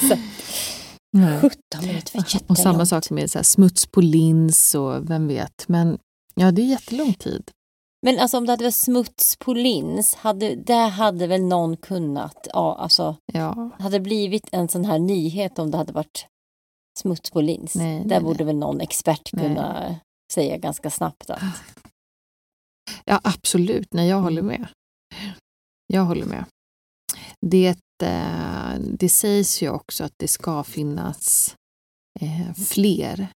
Nej. 1.18 1.42
17 1.42 1.58
minuter 1.82 2.18
var 2.18 2.52
Och 2.52 2.58
samma 2.58 2.86
sak 2.86 3.10
med 3.10 3.32
så 3.32 3.44
smuts 3.44 3.86
på 3.86 4.02
lins 4.02 4.76
och 4.76 5.10
vem 5.10 5.28
vet. 5.28 5.68
Men 5.68 6.00
ja, 6.36 6.52
det 6.52 6.62
är 6.62 6.66
jättelång 6.66 7.14
tid. 7.14 7.52
Men 8.02 8.20
alltså 8.20 8.38
om 8.38 8.46
det 8.46 8.52
hade 8.52 8.64
varit 8.64 8.76
smuts 8.76 9.36
på 9.36 9.54
lins, 9.54 10.16
hade, 10.16 10.56
där 10.56 10.90
hade 10.90 11.28
väl 11.28 11.42
någon 11.42 11.78
kunnat, 11.78 12.48
ja 12.54 12.76
alltså, 12.76 13.16
ja. 13.34 13.70
hade 13.80 14.00
blivit 14.00 14.50
en 14.52 14.68
sån 14.68 14.86
här 14.86 15.00
nyhet 15.00 15.60
om 15.60 15.72
det 15.72 15.78
hade 15.78 15.94
varit 15.94 16.28
smuts 17.00 17.32
på 17.32 17.42
lins. 17.42 17.76
Nej, 17.76 18.00
där 18.00 18.06
nej, 18.06 18.22
borde 18.22 18.38
nej. 18.38 18.46
väl 18.46 18.56
någon 18.56 18.82
expert 18.82 19.32
kunna 19.32 19.96
säga 20.34 20.58
ganska 20.58 20.90
snabbt 20.90 21.30
att... 21.30 21.42
Ja, 23.06 23.20
absolut. 23.24 23.94
Nej, 23.94 24.10
jag 24.10 24.22
håller 24.22 24.42
med. 24.42 24.68
Jag 25.88 26.02
håller 26.02 26.26
med. 26.26 26.46
Det, 27.42 27.80
eh, 28.04 28.80
det 28.80 29.10
sägs 29.10 29.62
ju 29.64 29.70
också 29.70 30.04
att 30.04 30.14
det 30.18 30.28
ska 30.28 30.64
finnas 30.64 31.56
eh, 32.20 32.54
fler 32.54 33.28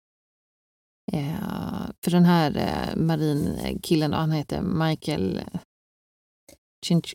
för 2.05 2.11
den 2.11 2.25
här 2.25 2.57
eh, 2.57 2.97
marinkillen, 2.97 4.12
han 4.12 4.33
heter 4.33 4.62
Michael 4.62 5.40
Chinch 6.87 7.14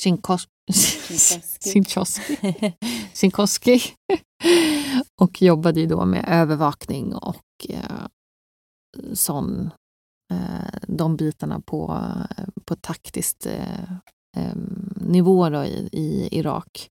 Sinkowski. 0.00 0.52
och 5.20 5.42
jobbade 5.42 5.80
ju 5.80 5.86
då 5.86 6.04
med 6.04 6.24
övervakning 6.28 7.14
och 7.14 7.44
eh, 7.68 8.06
sån, 9.12 9.70
eh, 10.32 10.78
de 10.82 11.16
bitarna 11.16 11.60
på, 11.60 12.04
på 12.64 12.76
taktiskt 12.76 13.46
eh, 13.46 13.92
eh, 14.36 14.56
nivå 14.96 15.64
i, 15.64 15.88
i 15.92 16.28
Irak. 16.38 16.88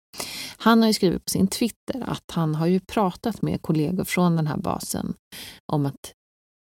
Han 0.58 0.80
har 0.82 0.88
ju 0.88 0.94
skrivit 0.94 1.26
på 1.26 1.30
sin 1.30 1.48
Twitter 1.48 2.04
att 2.08 2.32
han 2.32 2.56
har 2.56 2.68
ju 2.68 2.80
pratat 2.80 3.42
med 3.42 3.62
kollegor 3.62 4.04
från 4.04 4.36
den 4.36 4.48
här 4.48 4.58
basen 4.58 5.14
om 5.72 5.86
att 5.86 6.14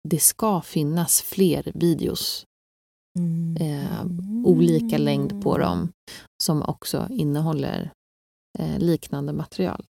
det 0.10 0.20
ska 0.20 0.62
finnas 0.62 1.22
fler 1.22 1.72
videos. 1.76 2.46
Mm. 3.20 3.58
Eh, 3.58 4.06
olika 4.46 4.98
längd 4.98 5.44
på 5.44 5.58
dem 5.58 5.92
som 6.44 6.62
också 6.62 7.08
innehåller 7.10 7.92
eh, 8.60 8.80
liknande 8.80 9.34
material. 9.34 9.86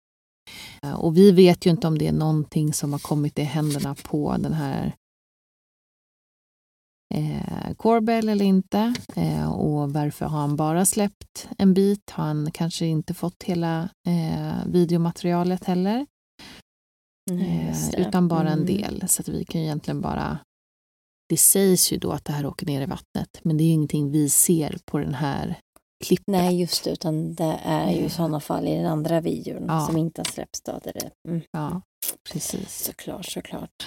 Eh, 0.84 0.94
och 0.94 1.18
vi 1.18 1.32
vet 1.32 1.66
ju 1.66 1.70
inte 1.70 1.88
om 1.88 1.98
det 1.98 2.08
är 2.08 2.12
någonting 2.12 2.74
som 2.74 2.92
har 2.92 3.00
kommit 3.00 3.40
i 3.40 3.44
händerna 3.44 3.96
på 3.96 4.36
den 4.40 4.54
här 4.54 4.96
eh, 7.16 7.74
Corbell 7.78 8.30
eller 8.30 8.46
inte. 8.46 8.94
Eh, 9.16 9.52
och 9.52 9.94
varför 9.94 10.26
har 10.26 10.40
han 10.40 10.56
bara 10.56 10.86
släppt 10.86 11.50
en 11.58 11.74
bit? 11.74 12.10
Har 12.10 12.24
han 12.24 12.52
kanske 12.52 12.86
inte 12.86 13.14
fått 13.14 13.44
hela 13.44 13.90
eh, 14.08 14.66
videomaterialet 14.68 15.64
heller? 15.64 16.06
Mm, 17.32 17.74
utan 17.98 18.28
bara 18.28 18.50
en 18.50 18.66
del. 18.66 19.04
Så 19.08 19.22
att 19.22 19.28
vi 19.28 19.46
kan 19.46 19.62
egentligen 19.62 20.02
bara 20.02 20.40
det 21.30 21.38
sägs 21.38 21.92
ju 21.94 21.98
då 21.98 22.12
att 22.12 22.26
det 22.26 22.34
här 22.34 22.46
åker 22.46 22.66
ner 22.66 22.82
i 22.82 22.86
vattnet, 22.86 23.40
men 23.44 23.58
det 23.58 23.64
är 23.64 23.74
ingenting 23.74 24.12
vi 24.12 24.30
ser 24.30 24.78
på 24.86 24.98
den 24.98 25.14
här 25.14 25.60
klippet. 26.06 26.28
Nej, 26.28 26.60
just 26.60 26.84
det, 26.84 26.90
utan 26.92 27.34
det 27.36 27.60
är 27.64 27.92
ju 27.92 27.98
i 28.00 28.04
Ja. 28.04 28.10
sådana 28.10 28.40
fall 28.40 28.68
i 28.68 28.76
den 28.76 28.86
andra 28.86 29.22
videon 29.22 29.66
Ja. 29.68 29.86
som 29.88 29.98
inte 29.98 30.22
har 30.22 30.26
släppts. 30.26 30.62
Då, 30.62 30.80
det, 30.84 31.12
mm, 31.30 31.42
Ja, 31.52 31.82
precis. 32.32 32.84
såklart, 32.86 33.26
såklart. 33.26 33.86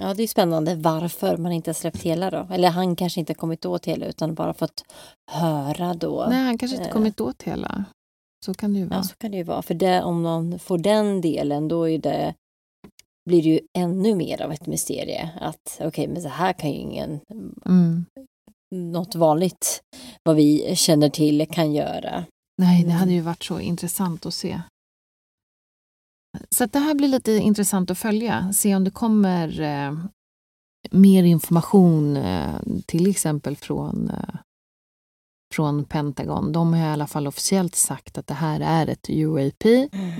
Ja, 0.00 0.14
det 0.14 0.22
är 0.22 0.26
spännande 0.26 0.74
varför 0.74 1.36
man 1.36 1.52
inte 1.52 1.74
släppt 1.74 2.02
hela 2.02 2.30
då. 2.30 2.48
Eller 2.50 2.70
han 2.70 2.96
kanske 2.96 3.20
inte 3.20 3.34
kommit 3.34 3.64
åt 3.66 3.86
hela 3.86 4.06
utan 4.06 4.34
bara 4.34 4.54
fått 4.54 4.84
höra 5.30 5.94
då. 5.94 6.26
nej, 6.30 6.44
han 6.44 6.58
kanske 6.58 6.76
inte 6.76 6.88
eh, 6.88 6.92
kommit 6.92 7.20
åt 7.20 7.42
hela. 7.42 7.84
Så 8.46 8.54
kan 8.54 8.72
det 8.72 8.78
ju 8.78 8.84
vara. 8.86 8.98
Ja, 8.98 9.02
så 9.02 9.14
kan 9.16 9.30
det 9.30 9.36
ju 9.36 9.42
vara. 9.42 9.62
För 9.62 9.74
det, 9.74 10.02
om 10.02 10.22
någon 10.22 10.58
får 10.58 10.78
den 10.78 11.20
delen 11.20 11.68
då 11.68 11.88
är 11.88 11.98
det, 11.98 12.34
blir 13.30 13.42
det 13.42 13.48
ju 13.48 13.60
ännu 13.78 14.14
mer 14.14 14.42
av 14.42 14.52
ett 14.52 14.66
mysterie. 14.66 15.30
Att 15.40 15.80
okej, 15.80 16.08
men 16.08 16.22
så 16.22 16.28
här 16.28 16.52
kan 16.52 16.70
ju 16.70 16.76
ingen, 16.76 17.20
Mm. 17.66 18.04
något 18.74 19.14
vanligt 19.14 19.80
vad 20.22 20.36
vi 20.36 20.76
känner 20.76 21.08
till 21.08 21.46
kan 21.50 21.72
göra. 21.72 22.24
Nej, 22.62 22.78
det 22.82 22.84
Mm. 22.90 22.96
hade 22.98 23.12
ju 23.12 23.20
varit 23.20 23.42
så 23.44 23.60
intressant 23.60 24.26
att 24.26 24.34
se. 24.34 24.60
Så 26.50 26.66
det 26.66 26.78
här 26.78 26.94
blir 26.94 27.08
lite 27.08 27.32
intressant 27.32 27.90
att 27.90 27.98
följa. 27.98 28.52
Se 28.52 28.76
om 28.76 28.84
det 28.84 28.90
kommer 28.90 29.60
eh, 29.60 29.98
mer 30.90 31.24
information, 31.24 32.16
eh, 32.16 32.54
till 32.86 33.10
exempel 33.10 33.56
från, 33.56 34.10
eh, 34.10 34.34
från 35.54 35.84
Pentagon. 35.84 36.52
De 36.52 36.72
har 36.72 36.80
i 36.80 36.92
alla 36.92 37.06
fall 37.06 37.26
officiellt 37.26 37.74
sagt 37.74 38.18
att 38.18 38.26
det 38.26 38.34
här 38.34 38.60
är 38.60 38.86
ett 38.86 39.10
UAP, 39.10 39.64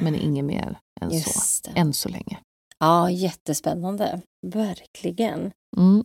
men 0.02 0.14
inget 0.14 0.44
mer 0.44 0.78
än 1.00 1.10
så. 1.10 1.16
Just 1.16 1.64
det. 1.64 1.70
Än 1.70 1.92
så 1.92 2.08
länge. 2.08 2.38
Ja, 2.78 3.10
jättespännande. 3.10 4.20
Verkligen. 4.46 5.50
Mm. 5.76 6.04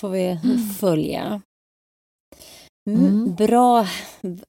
Får 0.00 0.08
vi 0.10 0.26
Mm. 0.44 0.70
följa. 0.70 1.40
Mm, 2.90 3.06
Mm. 3.06 3.34
Bra 3.34 3.86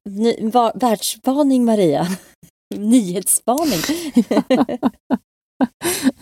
ny, 0.10 0.50
va, 0.50 0.72
världsspaning 0.76 1.66
Maria. 1.66 2.08
Nyhetsspaning. 2.76 3.80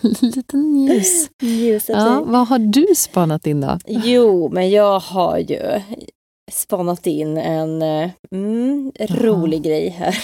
Liten 0.21 0.73
news. 0.73 1.29
News 1.41 1.89
Ja, 1.89 2.23
vad 2.25 2.47
har 2.47 2.59
du 2.59 2.87
spanat 2.95 3.47
in 3.47 3.61
då? 3.61 3.79
Jo, 3.87 4.49
men 4.49 4.69
jag 4.69 4.99
har 4.99 5.37
ju 5.37 5.81
spanat 6.51 7.07
in 7.07 7.37
en 7.37 7.81
eh, 7.81 8.11
mm, 8.31 8.91
rolig 8.99 9.63
grej 9.63 9.89
här. 9.89 10.15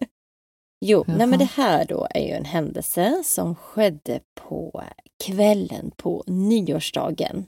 jo, 0.84 1.04
nej 1.06 1.26
men 1.26 1.38
det 1.38 1.44
här 1.44 1.84
då 1.84 2.06
är 2.10 2.20
ju 2.20 2.30
en 2.30 2.44
händelse 2.44 3.22
som 3.24 3.54
skedde 3.54 4.20
på 4.40 4.82
kvällen 5.24 5.90
på 5.96 6.24
nyårsdagen 6.26 7.46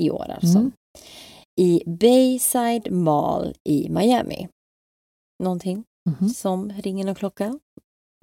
i 0.00 0.10
år 0.10 0.30
alltså. 0.30 0.58
Mm. 0.58 0.72
I 1.60 1.82
Bayside 1.86 2.92
Mall 2.92 3.54
i 3.64 3.88
Miami. 3.88 4.48
Någonting 5.42 5.84
Mhm. 6.20 6.28
som 6.28 6.72
ringer 6.72 7.04
någon 7.04 7.14
klocka? 7.14 7.58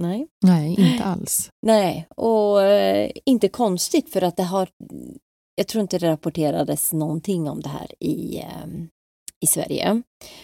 Nej. 0.01 0.27
Nej, 0.45 0.75
inte 0.91 1.03
alls. 1.03 1.49
Nej, 1.65 2.07
och 2.15 2.61
eh, 2.63 3.11
inte 3.25 3.47
konstigt 3.49 4.09
för 4.09 4.21
att 4.21 4.37
det 4.37 4.43
har, 4.43 4.69
jag 5.55 5.67
tror 5.67 5.81
inte 5.81 5.99
det 5.99 6.11
rapporterades 6.11 6.93
någonting 6.93 7.49
om 7.49 7.61
det 7.61 7.69
här 7.69 8.03
i, 8.03 8.37
eh, 8.37 8.67
i 9.43 9.47
Sverige. 9.47 10.01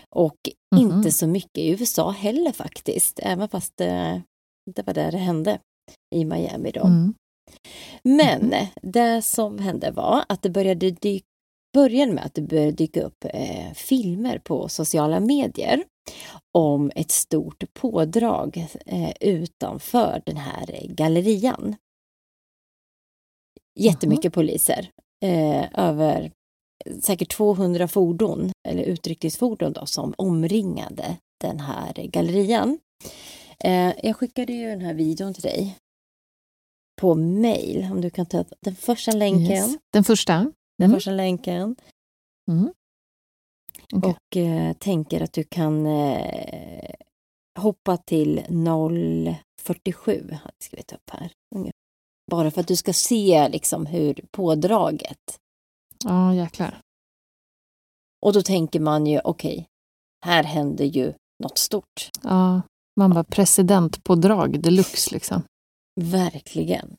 Och 0.10 0.36
Mhm. 0.76 0.92
inte 0.92 1.12
så 1.12 1.28
mycket 1.28 1.58
i 1.58 1.70
USA 1.70 2.10
heller 2.12 2.52
faktiskt, 2.52 3.20
även 3.24 3.50
fast 3.50 3.78
det, 3.78 4.22
det 4.76 4.88
var 4.88 4.94
där 4.94 5.12
det 5.12 5.18
hände 5.18 5.60
i 6.16 6.26
Miami 6.26 6.72
då. 6.72 6.84
Mm. 6.86 7.14
Men 8.04 8.54
det 8.82 9.22
som 9.22 9.60
hände 9.60 9.92
var 9.92 10.26
att 10.30 10.42
det 10.42 10.50
började 10.50 10.92
dyka 10.92 11.26
började 11.74 12.12
med 12.14 12.26
att 12.26 12.34
det 12.34 12.42
började 12.42 12.72
dyka 12.72 13.02
upp 13.04 13.26
eh, 13.26 13.74
filmer 13.74 14.38
på 14.40 14.70
sociala 14.70 15.20
medier 15.20 15.84
om 16.58 16.92
ett 16.96 17.12
stort 17.12 17.74
pådrag 17.74 18.68
eh, 18.86 19.14
utanför 19.22 20.22
den 20.26 20.38
här 20.38 20.88
gallerian. 20.88 21.76
Jättemycket 23.80 24.34
poliser, 24.34 24.90
eh, 25.26 25.80
över 25.80 26.32
säkert 27.02 27.32
200 27.32 27.88
fordon 27.88 28.52
eller 28.68 28.84
utryckningsfordon 28.84 29.74
då, 29.74 29.86
som 29.86 30.14
omringade 30.18 31.18
den 31.42 31.60
här 31.60 31.94
gallerian. 31.94 32.80
Eh, 33.60 33.94
jag 34.04 34.16
skickade 34.16 34.54
ju 34.54 34.70
den 34.70 34.82
här 34.82 34.94
videon 34.94 35.34
till 35.34 35.44
dig 35.44 35.78
på 37.02 37.16
mail, 37.16 37.88
om 37.92 38.02
du 38.02 38.10
kan 38.10 38.26
ta 38.26 38.46
den 38.60 38.76
första 38.76 39.12
länken. 39.12 39.52
Yes. 39.52 39.78
Den 39.94 40.04
första? 40.04 40.34
Den 40.78 40.86
Mm. 40.86 40.92
första 40.96 41.12
länken. 41.12 41.76
Mm. 42.52 42.74
Okej. 43.96 44.10
Och 44.10 44.38
eh, 44.38 44.74
tänker 44.74 45.22
att 45.22 45.34
du 45.34 45.44
kan 45.44 45.86
eh, 45.86 46.94
hoppa 47.60 47.98
till 47.98 48.42
047. 49.62 50.28
har 50.32 50.40
jag 50.44 50.52
skrivit 50.60 50.94
upp 50.94 51.10
här. 51.12 51.32
Bara 52.32 52.52
för 52.52 52.62
att 52.62 52.68
du 52.68 52.76
ska 52.76 52.94
se 52.94 53.50
liksom 53.50 53.86
hur 53.86 54.26
pådraget. 54.32 55.40
Ja, 56.06 56.34
jäklar. 56.36 56.82
Och 58.26 58.34
då 58.34 58.42
tänker 58.42 58.80
man 58.80 59.08
ju, 59.08 59.20
okej, 59.24 59.68
här 60.26 60.44
händer 60.44 60.86
ju 60.86 61.14
något 61.44 61.58
stort. 61.58 62.10
Ja, 62.24 62.62
man 63.00 63.14
bara 63.14 63.24
presidentpådrag 63.24 64.62
deluxe 64.62 65.14
liksom. 65.14 65.44
Verkligen. 66.02 66.96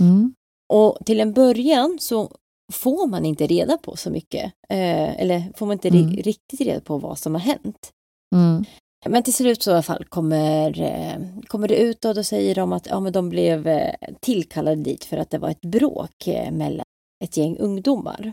Mm. 0.00 0.34
Och 0.72 0.98
till 1.06 1.20
en 1.20 1.32
början 1.32 1.98
så 2.00 2.36
får 2.72 3.06
man 3.06 3.24
inte 3.24 3.46
reda 3.46 3.78
på 3.78 3.96
så 3.96 4.10
mycket. 4.10 4.44
Eh, 4.68 5.20
eller 5.20 5.52
får 5.56 5.66
man 5.66 5.72
inte 5.72 5.88
Mm. 5.88 6.10
riktigt 6.10 6.60
reda 6.60 6.80
på 6.80 6.98
vad 6.98 7.18
som 7.18 7.34
har 7.34 7.40
hänt. 7.40 7.90
Mm. 8.34 8.64
Men 9.06 9.22
till 9.22 9.34
slut 9.34 9.62
så 9.62 9.70
i 9.70 9.74
alla 9.74 9.82
fall 9.82 10.04
kommer, 10.04 10.80
eh, 10.80 11.16
kommer 11.46 11.68
det 11.68 11.76
ut 11.76 12.04
och 12.04 12.14
då 12.14 12.24
säger 12.24 12.54
de 12.54 12.72
att 12.72 12.86
ja, 12.86 13.00
men 13.00 13.12
de 13.12 13.28
blev 13.28 13.66
eh, 13.66 13.94
tillkallade 14.20 14.82
dit 14.82 15.04
för 15.04 15.16
att 15.16 15.30
det 15.30 15.38
var 15.38 15.50
ett 15.50 15.60
bråk 15.60 16.26
eh, 16.26 16.52
mellan 16.52 16.84
ett 17.24 17.36
gäng 17.36 17.56
ungdomar. 17.58 18.32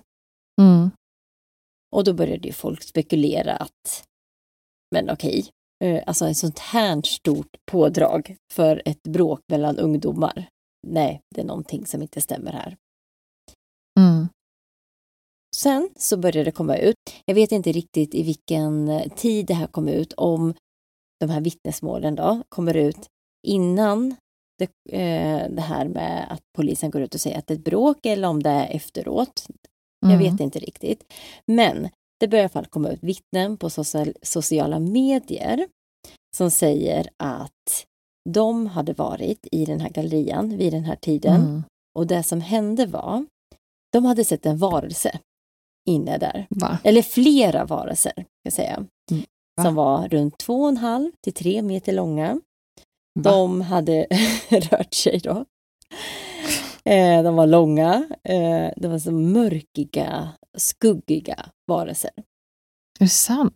Mm. 0.61 0.89
Och 1.95 2.03
då 2.03 2.13
började 2.13 2.47
ju 2.47 2.53
folk 2.53 2.83
spekulera 2.83 3.55
att 3.55 4.03
men 4.95 5.09
okej, 5.09 5.49
eh, 5.83 6.03
alltså 6.07 6.27
ett 6.29 6.37
sånt 6.37 6.59
här 6.59 7.01
stort 7.01 7.55
pådrag 7.71 8.35
för 8.53 8.81
ett 8.85 9.03
bråk 9.03 9.39
mellan 9.51 9.77
ungdomar. 9.77 10.47
Nej, 10.87 11.21
det 11.35 11.41
är 11.41 11.45
någonting 11.45 11.85
som 11.85 12.01
inte 12.01 12.21
stämmer 12.21 12.51
här. 12.51 12.75
Mm. 13.99 14.27
Sen 15.55 15.89
så 15.95 16.17
började 16.17 16.43
det 16.43 16.51
komma 16.51 16.77
ut. 16.77 16.95
Jag 17.25 17.35
vet 17.35 17.51
inte 17.51 17.71
riktigt 17.71 18.15
i 18.15 18.23
vilken 18.23 18.87
eh, 18.87 19.07
tid 19.15 19.45
det 19.45 19.53
här 19.53 19.67
kom 19.67 19.87
ut, 19.87 20.13
om 20.13 20.53
de 21.19 21.29
här 21.29 21.41
vittnesmålen 21.41 22.15
då 22.15 22.43
kommer 22.49 22.73
ut 22.77 23.07
innan 23.47 24.15
det, 24.59 24.95
eh, 24.99 25.49
det 25.51 25.61
här 25.61 25.87
med 25.87 26.27
att 26.31 26.41
polisen 26.57 26.91
går 26.91 27.01
ut 27.01 27.13
och 27.15 27.21
säger 27.21 27.37
att 27.37 27.47
det 27.47 27.53
är 27.53 27.57
ett 27.57 27.63
bråk 27.63 28.05
eller 28.05 28.27
om 28.27 28.43
det 28.43 28.49
är 28.49 28.75
efteråt. 28.75 29.45
Jag 29.99 30.11
Mm. 30.13 30.31
vet 30.31 30.39
inte 30.39 30.59
riktigt. 30.59 31.13
Men 31.47 31.89
det 32.19 32.27
börjar 32.27 32.41
i 32.41 32.45
alla 32.45 32.49
fall 32.49 32.65
komma 32.65 32.89
ut 32.89 33.03
vittnen 33.03 33.57
på 33.57 33.69
social, 33.69 34.13
sociala 34.21 34.79
medier 34.79 35.67
som 36.37 36.51
säger 36.51 37.09
att 37.17 37.85
de 38.29 38.67
hade 38.67 38.93
varit 38.93 39.47
i 39.51 39.65
den 39.65 39.79
här 39.79 39.89
gallerian 39.89 40.57
vid 40.57 40.73
den 40.73 40.83
här 40.83 40.95
tiden 40.95 41.41
Mm. 41.41 41.63
och 41.97 42.07
det 42.07 42.23
som 42.23 42.41
hände 42.41 42.85
var, 42.85 43.25
de 43.95 44.05
hade 44.05 44.25
sett 44.25 44.45
en 44.45 44.57
varelse 44.57 45.19
inne 45.89 46.17
där. 46.17 46.47
Va? 46.49 46.77
Eller 46.83 47.01
flera 47.01 47.65
varelser, 47.65 48.11
ska 48.13 48.23
jag 48.43 48.53
säga. 48.53 48.75
Mm, 49.11 49.23
va? 49.57 49.63
Som 49.63 49.75
var 49.75 50.07
runt 50.07 50.37
två 50.37 50.61
och 50.61 50.69
en 50.69 50.77
halv 50.77 51.11
till 51.23 51.33
tre 51.33 51.61
meter 51.61 51.93
långa. 51.93 52.33
Va? 53.19 53.31
De 53.31 53.61
hade 53.61 54.07
rört 54.49 54.93
sig 54.93 55.19
då. 55.19 55.45
Eh, 56.91 57.23
De 57.23 57.35
var 57.35 57.47
långa. 57.47 57.93
eh, 58.23 58.69
De 58.77 58.87
var 58.87 58.99
så 58.99 59.11
mörkiga, 59.11 60.29
skuggiga 60.57 61.49
varelser. 61.67 62.11
Är 62.99 63.03
det 63.05 63.09
sant? 63.09 63.53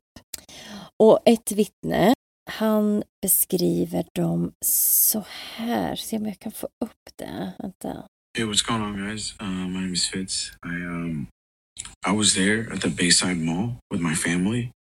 Och 0.98 1.20
ett 1.26 1.52
vittne, 1.52 2.14
han 2.52 3.04
beskriver 3.22 4.06
dem 4.14 4.52
så 4.66 5.24
här. 5.56 5.96
Se 5.96 6.18
om 6.18 6.26
jag 6.26 6.40
kan 6.40 6.52
få 6.52 6.66
upp 6.86 7.10
det. 7.16 7.52
Vänta. 7.60 8.08
Hey, 8.40 8.46
what's 8.46 8.62
going 8.62 8.82
on, 8.82 8.96
guys? 8.96 9.34
Uh, 9.38 9.44
my 9.44 9.82
name 9.82 9.92
is 9.92 10.08
Fitz. 10.08 10.54
I 10.64 10.70
um, 10.70 11.28
I 12.06 12.14
was 12.14 12.36
there 12.36 12.72
at 12.72 12.80
the 12.80 12.88
Bayside 12.88 13.38
Mall 13.38 13.80
with 13.92 14.00
my 14.00 14.16
family, 14.16 14.72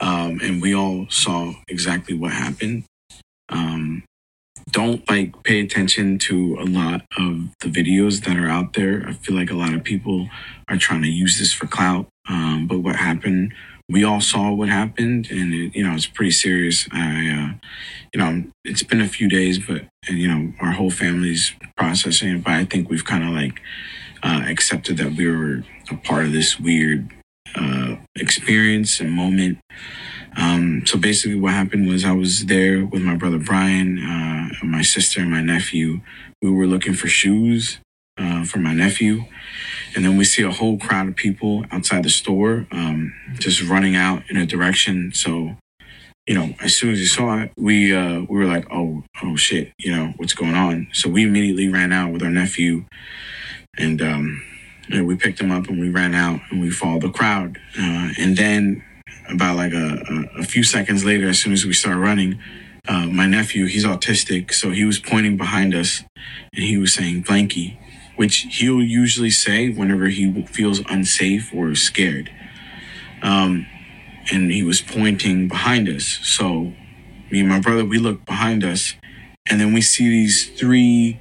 um, 0.00 0.40
and 0.42 0.62
we 0.62 0.74
all 0.74 1.04
saw 1.10 1.52
exactly 1.68 2.16
what 2.16 2.32
happened. 2.32 2.84
Um, 3.50 4.02
don't 4.70 5.06
like 5.10 5.42
pay 5.42 5.60
attention 5.60 6.18
to 6.20 6.56
a 6.58 6.64
lot 6.64 7.02
of 7.18 7.50
the 7.60 7.68
videos 7.68 8.24
that 8.24 8.38
are 8.38 8.48
out 8.48 8.72
there. 8.72 9.04
I 9.06 9.12
feel 9.12 9.36
like 9.36 9.50
a 9.50 9.56
lot 9.56 9.74
of 9.74 9.84
people 9.84 10.30
are 10.70 10.78
trying 10.78 11.02
to 11.02 11.10
use 11.10 11.38
this 11.38 11.52
for 11.52 11.66
clout. 11.66 12.06
Um, 12.30 12.66
but 12.66 12.78
what 12.78 12.96
happened? 12.96 13.52
We 13.88 14.02
all 14.02 14.20
saw 14.20 14.52
what 14.52 14.68
happened, 14.68 15.28
and 15.30 15.54
it, 15.54 15.76
you 15.76 15.86
know 15.86 15.94
it's 15.94 16.06
pretty 16.06 16.32
serious. 16.32 16.88
I, 16.90 17.28
uh, 17.28 17.68
you 18.12 18.18
know, 18.20 18.44
it's 18.64 18.82
been 18.82 19.00
a 19.00 19.08
few 19.08 19.28
days, 19.28 19.58
but 19.58 19.82
you 20.08 20.28
know 20.28 20.52
our 20.60 20.72
whole 20.72 20.90
family's 20.90 21.52
processing 21.76 22.36
it. 22.36 22.44
But 22.44 22.54
I 22.54 22.64
think 22.64 22.90
we've 22.90 23.04
kind 23.04 23.22
of 23.22 23.30
like 23.30 23.60
uh, 24.22 24.42
accepted 24.46 24.96
that 24.96 25.12
we 25.12 25.30
were 25.30 25.62
a 25.90 25.96
part 25.96 26.24
of 26.24 26.32
this 26.32 26.58
weird 26.58 27.12
uh, 27.54 27.96
experience 28.16 28.98
and 28.98 29.12
moment. 29.12 29.58
Um, 30.36 30.84
so 30.84 30.98
basically, 30.98 31.38
what 31.38 31.54
happened 31.54 31.88
was 31.88 32.04
I 32.04 32.12
was 32.12 32.46
there 32.46 32.84
with 32.84 33.02
my 33.02 33.14
brother 33.14 33.38
Brian, 33.38 33.98
uh, 33.98 34.64
my 34.64 34.82
sister, 34.82 35.20
and 35.20 35.30
my 35.30 35.42
nephew. 35.42 36.00
We 36.42 36.50
were 36.50 36.66
looking 36.66 36.94
for 36.94 37.06
shoes 37.06 37.78
uh, 38.18 38.44
for 38.44 38.58
my 38.58 38.74
nephew. 38.74 39.24
And 39.94 40.04
then 40.04 40.16
we 40.16 40.24
see 40.24 40.42
a 40.42 40.50
whole 40.50 40.78
crowd 40.78 41.08
of 41.08 41.16
people 41.16 41.64
outside 41.70 42.04
the 42.04 42.10
store 42.10 42.66
um, 42.70 43.14
just 43.38 43.62
running 43.62 43.96
out 43.96 44.22
in 44.28 44.36
a 44.36 44.46
direction. 44.46 45.12
So, 45.14 45.56
you 46.26 46.34
know, 46.34 46.54
as 46.60 46.74
soon 46.76 46.92
as 46.92 46.98
we 46.98 47.06
saw 47.06 47.42
it, 47.42 47.52
we 47.56 47.94
uh, 47.94 48.20
we 48.28 48.38
were 48.38 48.46
like, 48.46 48.66
oh, 48.70 49.04
oh 49.22 49.36
shit, 49.36 49.72
you 49.78 49.94
know, 49.94 50.12
what's 50.16 50.34
going 50.34 50.54
on? 50.54 50.88
So 50.92 51.08
we 51.08 51.24
immediately 51.24 51.68
ran 51.68 51.92
out 51.92 52.12
with 52.12 52.22
our 52.22 52.30
nephew 52.30 52.84
and 53.78 54.02
um, 54.02 54.42
we 54.90 55.16
picked 55.16 55.40
him 55.40 55.50
up 55.50 55.68
and 55.68 55.80
we 55.80 55.90
ran 55.90 56.14
out 56.14 56.40
and 56.50 56.60
we 56.60 56.70
followed 56.70 57.02
the 57.02 57.10
crowd. 57.10 57.58
Uh, 57.78 58.10
and 58.18 58.36
then 58.36 58.84
about 59.28 59.56
like 59.56 59.72
a, 59.72 60.02
a, 60.36 60.40
a 60.40 60.42
few 60.42 60.62
seconds 60.62 61.04
later, 61.04 61.28
as 61.28 61.38
soon 61.38 61.52
as 61.52 61.64
we 61.64 61.72
started 61.72 61.98
running, 61.98 62.38
uh, 62.88 63.06
my 63.06 63.26
nephew, 63.26 63.66
he's 63.66 63.84
autistic, 63.84 64.52
so 64.52 64.70
he 64.70 64.84
was 64.84 64.98
pointing 64.98 65.36
behind 65.36 65.74
us 65.74 66.04
and 66.54 66.64
he 66.64 66.76
was 66.76 66.94
saying 66.94 67.24
blanky, 67.24 67.76
which 68.16 68.46
he'll 68.50 68.82
usually 68.82 69.30
say 69.30 69.70
whenever 69.70 70.06
he 70.06 70.42
feels 70.44 70.80
unsafe 70.88 71.52
or 71.54 71.74
scared. 71.74 72.30
Um, 73.22 73.66
and 74.32 74.50
he 74.50 74.62
was 74.62 74.80
pointing 74.80 75.48
behind 75.48 75.88
us. 75.88 76.18
So 76.22 76.72
me 77.30 77.40
and 77.40 77.48
my 77.48 77.60
brother, 77.60 77.84
we 77.84 77.98
look 77.98 78.24
behind 78.24 78.64
us 78.64 78.94
and 79.48 79.60
then 79.60 79.72
we 79.72 79.80
see 79.80 80.08
these 80.08 80.48
three 80.58 81.20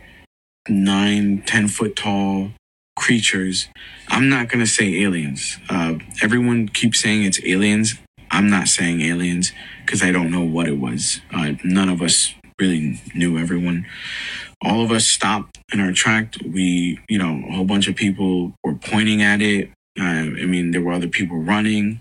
nine, 0.68 1.44
ten 1.46 1.68
foot 1.68 1.96
tall 1.96 2.52
creatures. 2.96 3.68
I'm 4.08 4.30
not 4.30 4.50
gonna 4.50 4.68
say 4.68 5.02
aliens. 5.04 5.58
Uh, 5.70 5.96
everyone 6.22 6.70
keeps 6.70 7.02
saying 7.02 7.24
it's 7.24 7.44
aliens. 7.46 7.96
I'm 8.32 8.50
not 8.50 8.68
saying 8.68 9.02
aliens 9.02 9.52
because 9.86 10.02
I 10.02 10.12
don't 10.12 10.32
know 10.32 10.44
what 10.44 10.68
it 10.68 10.80
was. 10.80 11.22
Uh, 11.32 11.54
none 11.64 11.90
of 11.90 12.02
us 12.02 12.34
really 12.60 13.02
knew 13.14 13.38
everyone. 13.38 13.86
All 14.62 14.84
of 14.84 14.92
us 14.92 15.06
stopped 15.06 15.58
in 15.74 15.80
our 15.80 15.92
track. 15.92 16.36
We, 16.46 17.00
you 17.10 17.18
know, 17.18 17.44
a 17.50 17.54
whole 17.54 17.66
bunch 17.66 17.88
of 17.88 17.96
people 17.96 18.54
were 18.64 18.76
pointing 18.76 19.22
at 19.22 19.42
it. 19.42 19.70
Uh, 20.00 20.04
I 20.04 20.46
mean, 20.46 20.72
there 20.72 20.82
were 20.82 20.92
other 20.94 21.08
people 21.08 21.38
running. 21.38 22.00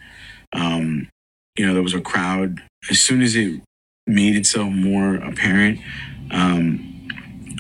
Um, 0.53 1.09
you 1.57 1.67
know, 1.67 1.75
there 1.75 1.83
was 1.83 1.95
a 1.95 2.01
crowd. 2.01 2.63
As 2.91 3.01
soon 3.01 3.23
as 3.23 3.37
it 3.37 3.61
made 4.07 4.37
itself 4.37 4.71
more 4.71 5.17
apparent, 5.17 5.81
um, 6.31 7.09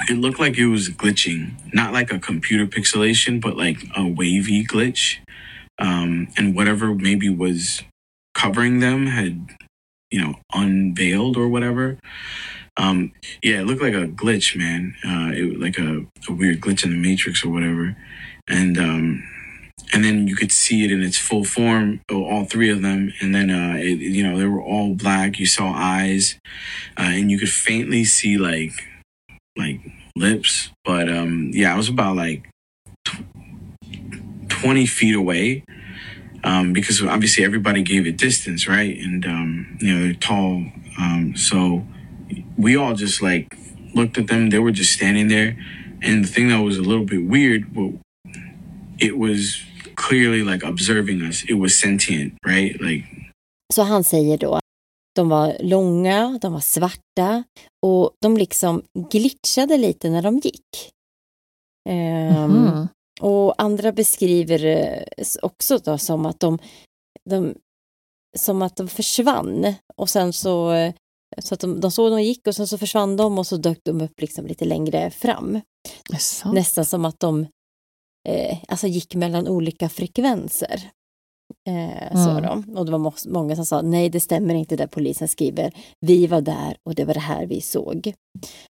it 0.09 0.19
looked 0.19 0.41
like 0.41 0.59
it 0.59 0.67
was 0.67 0.89
glitching, 0.89 1.53
not 1.73 1.93
like 1.93 2.13
a 2.13 2.19
computer 2.19 2.67
pixelation, 2.67 3.41
but 3.41 3.57
like 3.57 3.79
a 3.97 4.07
wavy 4.07 4.65
glitch. 4.65 5.19
Um, 5.79 6.29
and 6.37 6.55
whatever 6.55 6.95
maybe 6.95 7.29
was 7.29 7.83
covering 8.35 8.81
them 8.81 9.07
had, 9.07 9.51
you 10.11 10.21
know, 10.21 10.37
unveiled 10.53 11.37
or 11.37 11.49
whatever. 11.49 11.99
Um, 12.77 13.13
yeah, 13.43 13.61
it 13.61 13.67
looked 13.67 13.83
like 13.83 13.95
a 13.95 14.09
glitch, 14.09 14.57
man. 14.57 14.95
Uh, 15.05 15.31
it 15.33 15.61
like 15.61 15.79
a, 15.79 16.07
a 16.29 16.33
weird 16.33 16.61
glitch 16.61 16.85
in 16.85 16.91
the 16.91 16.97
matrix 16.97 17.45
or 17.45 17.51
whatever. 17.51 17.97
And 18.49 18.79
um, 18.79 19.25
and 19.93 20.05
then 20.05 20.27
you 20.27 20.37
could 20.37 20.53
see 20.53 20.85
it 20.85 20.91
in 20.91 21.03
its 21.03 21.19
full 21.19 21.45
form, 21.45 22.01
all 22.11 22.45
three 22.45 22.71
of 22.71 22.83
them. 22.83 23.13
And 23.21 23.35
then, 23.35 23.51
uh, 23.51 23.77
it, 23.77 23.99
you 23.99 24.23
know, 24.23 24.39
they 24.39 24.47
were 24.47 24.63
all 24.63 24.95
black. 24.95 25.39
You 25.39 25.47
saw 25.47 25.73
eyes, 25.75 26.39
uh, 26.97 27.11
and 27.15 27.31
you 27.31 27.39
could 27.39 27.51
faintly 27.51 28.05
see 28.05 28.39
like 28.39 28.73
like 29.57 29.81
lips. 30.17 30.71
But 30.85 31.09
um, 31.09 31.51
yeah, 31.53 31.73
I 31.73 31.77
was 31.77 31.89
about 31.89 32.17
like 32.17 32.49
tw- 33.05 33.25
20 34.49 34.87
feet 34.87 35.15
away 35.15 35.65
um, 36.43 36.73
because 36.73 37.03
obviously 37.03 37.45
everybody 37.45 37.83
gave 37.83 38.07
it 38.07 38.17
distance, 38.17 38.69
right? 38.69 38.97
And, 38.97 39.25
um, 39.27 39.79
you 39.81 39.95
know, 39.95 40.03
they're 40.05 40.15
tall. 40.15 40.65
Um, 40.99 41.35
so 41.37 41.87
we 42.57 42.77
all 42.77 42.95
just 42.95 43.23
like 43.23 43.57
looked 43.95 44.19
at 44.19 44.27
them. 44.27 44.51
They 44.51 44.59
were 44.59 44.73
just 44.73 44.93
standing 44.93 45.29
there. 45.29 45.57
And 46.03 46.25
the 46.25 46.29
thing 46.29 46.49
that 46.49 46.63
was 46.63 46.77
a 46.79 46.83
little 46.83 47.07
bit 47.07 47.25
weird, 47.29 47.75
well, 47.75 47.93
it 48.99 49.17
was 49.19 49.63
clearly 49.95 50.43
like 50.43 50.63
observing 50.63 51.23
us. 51.23 51.45
It 51.49 51.55
was 51.55 51.79
sentient, 51.79 52.35
right? 52.47 52.81
Like 52.81 53.05
Så 53.75 53.83
han 53.83 54.05
säger 54.05 54.39
då 54.39 54.61
De 55.15 55.29
var 55.29 55.57
långa, 55.61 56.39
de 56.43 56.53
var 56.53 56.61
svarta 56.61 57.45
och 57.83 58.11
de 58.21 58.37
liksom 58.37 58.83
glitchade 59.11 59.77
lite 59.77 60.11
när 60.11 60.23
de 60.23 60.39
gick. 60.39 60.91
Um, 61.89 62.57
mm. 62.57 62.89
Och 63.21 63.63
andra 63.63 63.93
beskriver 63.93 65.05
också 65.43 65.79
då 65.79 65.99
som 65.99 66.27
att 66.27 66.41
de, 66.41 66.59
de, 67.31 67.55
som 68.37 68.63
att 68.63 68.77
de 68.77 68.89
försvann 68.89 69.75
och 69.97 70.11
sen 70.11 70.33
så, 70.33 70.73
så 71.38 71.55
att 71.55 71.61
de, 71.61 71.81
de 71.81 71.90
såg 71.90 72.11
de 72.11 72.23
gick 72.23 72.47
och 72.47 72.55
sen 72.55 72.66
så 72.66 72.79
försvann 72.79 73.16
de 73.16 73.38
och 73.38 73.47
så 73.47 73.57
dök 73.57 73.79
de 73.83 74.01
upp 74.01 74.20
liksom 74.20 74.47
lite 74.47 74.64
längre 74.64 75.11
fram. 75.11 75.61
Nästan 76.53 76.85
som 76.85 77.05
att 77.05 77.20
de 77.20 77.47
eh, 78.29 78.59
alltså 78.68 78.87
gick 78.87 79.14
mellan 79.14 79.49
olika 79.49 79.88
frekvenser. 79.88 80.90
Eh, 81.68 82.12
mm. 82.12 82.25
så 82.25 82.40
då. 82.40 82.81
Och 82.81 82.87
det 82.87 82.92
var 82.92 83.29
många 83.29 83.57
som 83.57 83.66
sa 83.66 83.83
nej 83.83 84.09
det 84.09 84.20
stämmer 84.20 84.55
inte 84.55 84.77
det 84.77 84.88
polisen 84.88 85.29
skriver. 85.29 85.73
Vi 86.01 86.27
var 86.27 86.40
där 86.40 86.77
och 86.88 86.94
det 86.94 87.05
var 87.05 87.14
det 87.14 87.20
här 87.20 87.47
vi 87.47 87.61
såg. 87.61 88.14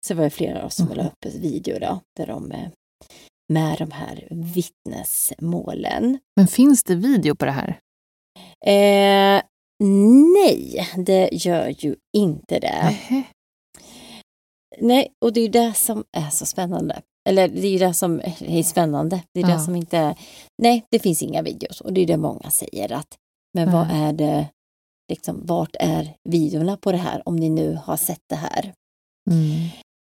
Så 0.08 0.16
var 0.16 0.24
det 0.24 0.30
flera 0.30 0.60
av 0.60 0.66
oss 0.66 0.76
som 0.76 0.86
mm. 0.86 0.98
la 0.98 1.04
upp 1.04 1.36
video 1.36 1.80
då, 1.80 2.00
där 2.18 2.28
de 2.28 2.52
eh, 2.52 2.68
med 3.54 3.78
de 3.78 3.92
här 3.92 4.28
vittnesmålen. 4.32 6.20
Men 6.36 6.48
finns 6.48 6.84
det 6.84 6.96
video 6.96 7.36
på 7.36 7.46
det 7.46 7.52
här? 7.52 7.80
Eh, 8.66 9.42
nej, 10.34 10.88
det 11.06 11.30
gör 11.32 11.76
ju 11.78 11.96
inte 12.18 12.60
det. 12.60 12.84
Nähe. 12.84 13.24
Nej, 14.82 15.14
och 15.26 15.34
det 15.34 15.42
är 15.42 15.50
det 15.50 15.74
som 15.74 16.04
är 16.18 16.30
så 16.30 16.46
spännande. 16.46 17.02
Eller 17.30 17.48
det 17.48 17.68
är 17.68 17.72
ju 17.72 17.80
det 17.80 17.94
som 17.94 18.22
är 18.40 18.64
spännande. 18.64 19.24
Det 19.34 19.40
är 19.40 19.50
ja. 19.50 19.56
det 19.56 19.60
som 19.60 19.76
inte... 19.76 20.16
Nej, 20.62 20.86
det 20.92 21.00
finns 21.00 21.24
inga 21.24 21.42
videos 21.42 21.82
och 21.82 21.94
det 21.94 22.02
är 22.02 22.08
det 22.08 22.18
många 22.18 22.52
säger 22.52 22.92
att 22.92 23.18
men 23.54 23.72
vad 23.72 23.88
är 23.92 24.14
det, 24.14 24.48
liksom, 25.12 25.46
vart 25.46 25.76
är 25.80 26.16
videorna 26.30 26.78
på 26.78 26.92
det 26.92 26.98
här 26.98 27.22
om 27.26 27.36
ni 27.36 27.50
nu 27.50 27.80
har 27.84 27.98
sett 27.98 28.24
det 28.30 28.36
här? 28.36 28.74
Mm. 29.32 29.70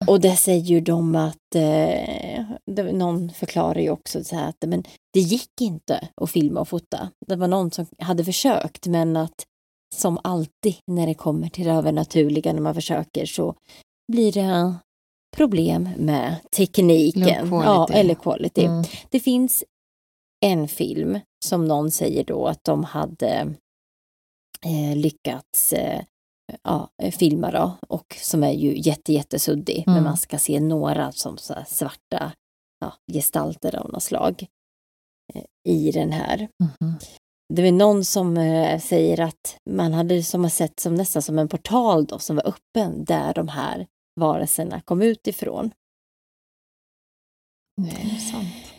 Och 0.07 0.21
det 0.21 0.37
säger 0.37 0.63
ju 0.63 0.81
de 0.81 1.17
att, 1.17 1.55
eh, 1.55 2.45
någon 2.93 3.31
förklarar 3.31 3.81
ju 3.81 3.91
också 3.91 4.25
så 4.25 4.37
här 4.37 4.49
att 4.49 4.57
men 4.67 4.85
det 5.13 5.21
gick 5.21 5.61
inte 5.61 6.09
att 6.21 6.31
filma 6.31 6.61
och 6.61 6.69
fota. 6.69 7.11
Det 7.27 7.37
var 7.37 7.49
någon 7.49 7.71
som 7.71 7.87
hade 7.99 8.25
försökt 8.25 8.87
men 8.87 9.17
att 9.17 9.45
som 9.95 10.19
alltid 10.25 10.77
när 10.87 11.07
det 11.07 11.15
kommer 11.15 11.49
till 11.49 11.67
det 11.67 11.73
övernaturliga 11.73 12.53
när 12.53 12.61
man 12.61 12.75
försöker 12.75 13.27
så 13.27 13.55
blir 14.13 14.33
det 14.33 14.75
problem 15.37 15.89
med 15.97 16.37
tekniken. 16.57 17.49
Ja, 17.53 17.89
eller 17.93 18.15
quality. 18.15 18.65
Mm. 18.65 18.85
Det 19.11 19.21
finns 19.21 19.65
en 20.45 20.69
film 20.69 21.19
som 21.45 21.65
någon 21.65 21.91
säger 21.91 22.25
då 22.25 22.47
att 22.47 22.65
de 22.65 22.85
hade 22.85 23.55
eh, 24.65 24.97
lyckats 24.97 25.73
eh, 25.73 26.03
ja, 26.63 26.91
filma 27.19 27.51
då, 27.51 27.77
och 27.89 28.17
som 28.21 28.43
är 28.43 28.53
ju 28.53 28.79
jätte, 28.79 29.13
jättesuddig, 29.13 29.85
mm. 29.87 29.95
men 29.95 30.05
man 30.05 30.17
ska 30.17 30.39
se 30.39 30.61
några 30.61 31.13
som 31.13 31.39
så 31.39 31.55
svarta 31.67 32.33
ja, 32.81 32.95
gestalter 33.13 33.77
av 33.77 33.91
något 33.91 34.03
slag 34.03 34.47
eh, 35.35 35.45
i 35.69 35.91
den 35.91 36.13
här. 36.13 36.37
Mm. 36.39 36.95
Det 37.55 37.63
är 37.63 37.73
någon 37.73 38.05
som 38.05 38.37
eh, 38.37 38.81
säger 38.81 39.21
att 39.21 39.59
man 39.71 39.93
hade 39.93 40.23
som 40.23 40.43
har 40.43 40.51
sett 40.51 40.81
som 40.81 40.95
nästan 40.95 41.23
som 41.23 41.39
en 41.39 41.49
portal 41.49 42.05
då 42.05 42.19
som 42.19 42.37
var 42.37 42.47
öppen 42.49 43.05
där 43.05 43.35
de 43.35 43.49
här 43.49 43.87
varelserna 44.21 44.81
kom 44.81 45.03
utifrån. 45.03 45.71
Nej, 47.77 48.21
sant. 48.33 48.77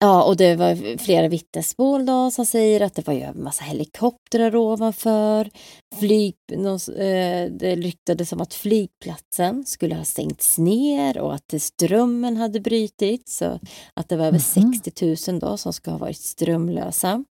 Ja, 0.00 0.22
och 0.22 0.36
det 0.36 0.56
var 0.56 0.98
flera 0.98 1.28
vittnesmål 1.28 2.06
då 2.06 2.30
som 2.30 2.46
säger 2.46 2.80
att 2.80 2.94
det 2.94 3.06
var 3.06 3.14
ju 3.14 3.20
en 3.20 3.42
massa 3.42 3.64
helikoptrar 3.64 4.56
ovanför. 4.56 5.50
Flyg, 5.98 6.34
eh, 6.50 7.50
det 7.50 7.76
ryktades 7.76 8.32
om 8.32 8.40
att 8.40 8.54
flygplatsen 8.54 9.66
skulle 9.66 9.94
ha 9.94 10.04
stängts 10.04 10.58
ner 10.58 11.18
och 11.18 11.34
att 11.34 11.54
strömmen 11.62 12.36
hade 12.36 12.60
brutits. 12.60 13.36
Så 13.36 13.60
att 13.94 14.08
det 14.08 14.16
var 14.16 14.26
över 14.26 14.54
mm 14.56 14.72
-hmm. 14.72 14.82
60 15.16 15.30
000 15.32 15.40
då 15.40 15.56
som 15.56 15.72
ska 15.72 15.90
ha 15.90 15.98
varit 15.98 16.20
strömlösa. 16.20 17.24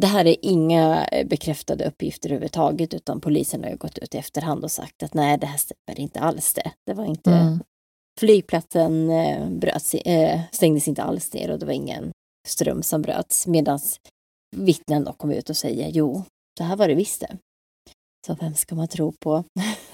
Det 0.00 0.06
här 0.06 0.24
är 0.26 0.36
inga 0.42 1.04
eh, 1.04 1.26
bekräftade 1.26 1.84
uppgifter 1.84 2.28
överhuvudtaget 2.28 2.94
utan 2.94 3.20
polisen 3.20 3.62
har 3.64 3.70
ju 3.70 3.76
gått 3.76 3.98
ut 3.98 4.14
i 4.14 4.18
efterhand 4.18 4.64
och 4.64 4.70
sagt 4.70 5.02
att 5.02 5.14
nej, 5.14 5.38
det 5.38 5.46
här 5.46 5.58
stämmer 5.58 6.00
inte 6.00 6.20
alls 6.20 6.54
det. 6.54 6.72
Det 6.86 6.94
var 6.94 7.04
inte 7.04 7.30
mm. 7.30 7.60
Flygplatsen 8.20 9.10
eh, 9.10 9.48
bröts, 9.50 9.94
eh, 9.94 10.40
stängdes 10.52 10.88
inte 10.88 11.02
alls 11.02 11.32
ner 11.32 11.50
och 11.50 11.58
det 11.58 11.66
var 11.66 11.72
ingen 11.72 12.12
ström 12.48 12.82
som 12.82 13.02
bröts 13.02 13.46
medan 13.46 13.78
vittnen 14.56 15.04
då 15.04 15.12
kom 15.12 15.30
ut 15.30 15.50
och 15.50 15.56
säger 15.56 15.88
jo, 15.88 16.22
det 16.58 16.64
här 16.64 16.76
var 16.76 16.88
det 16.88 16.94
visst 16.94 17.20
det. 17.20 17.36
Så 18.26 18.34
vem 18.34 18.54
ska 18.54 18.74
man 18.74 18.88
tro 18.88 19.12
på? 19.12 19.44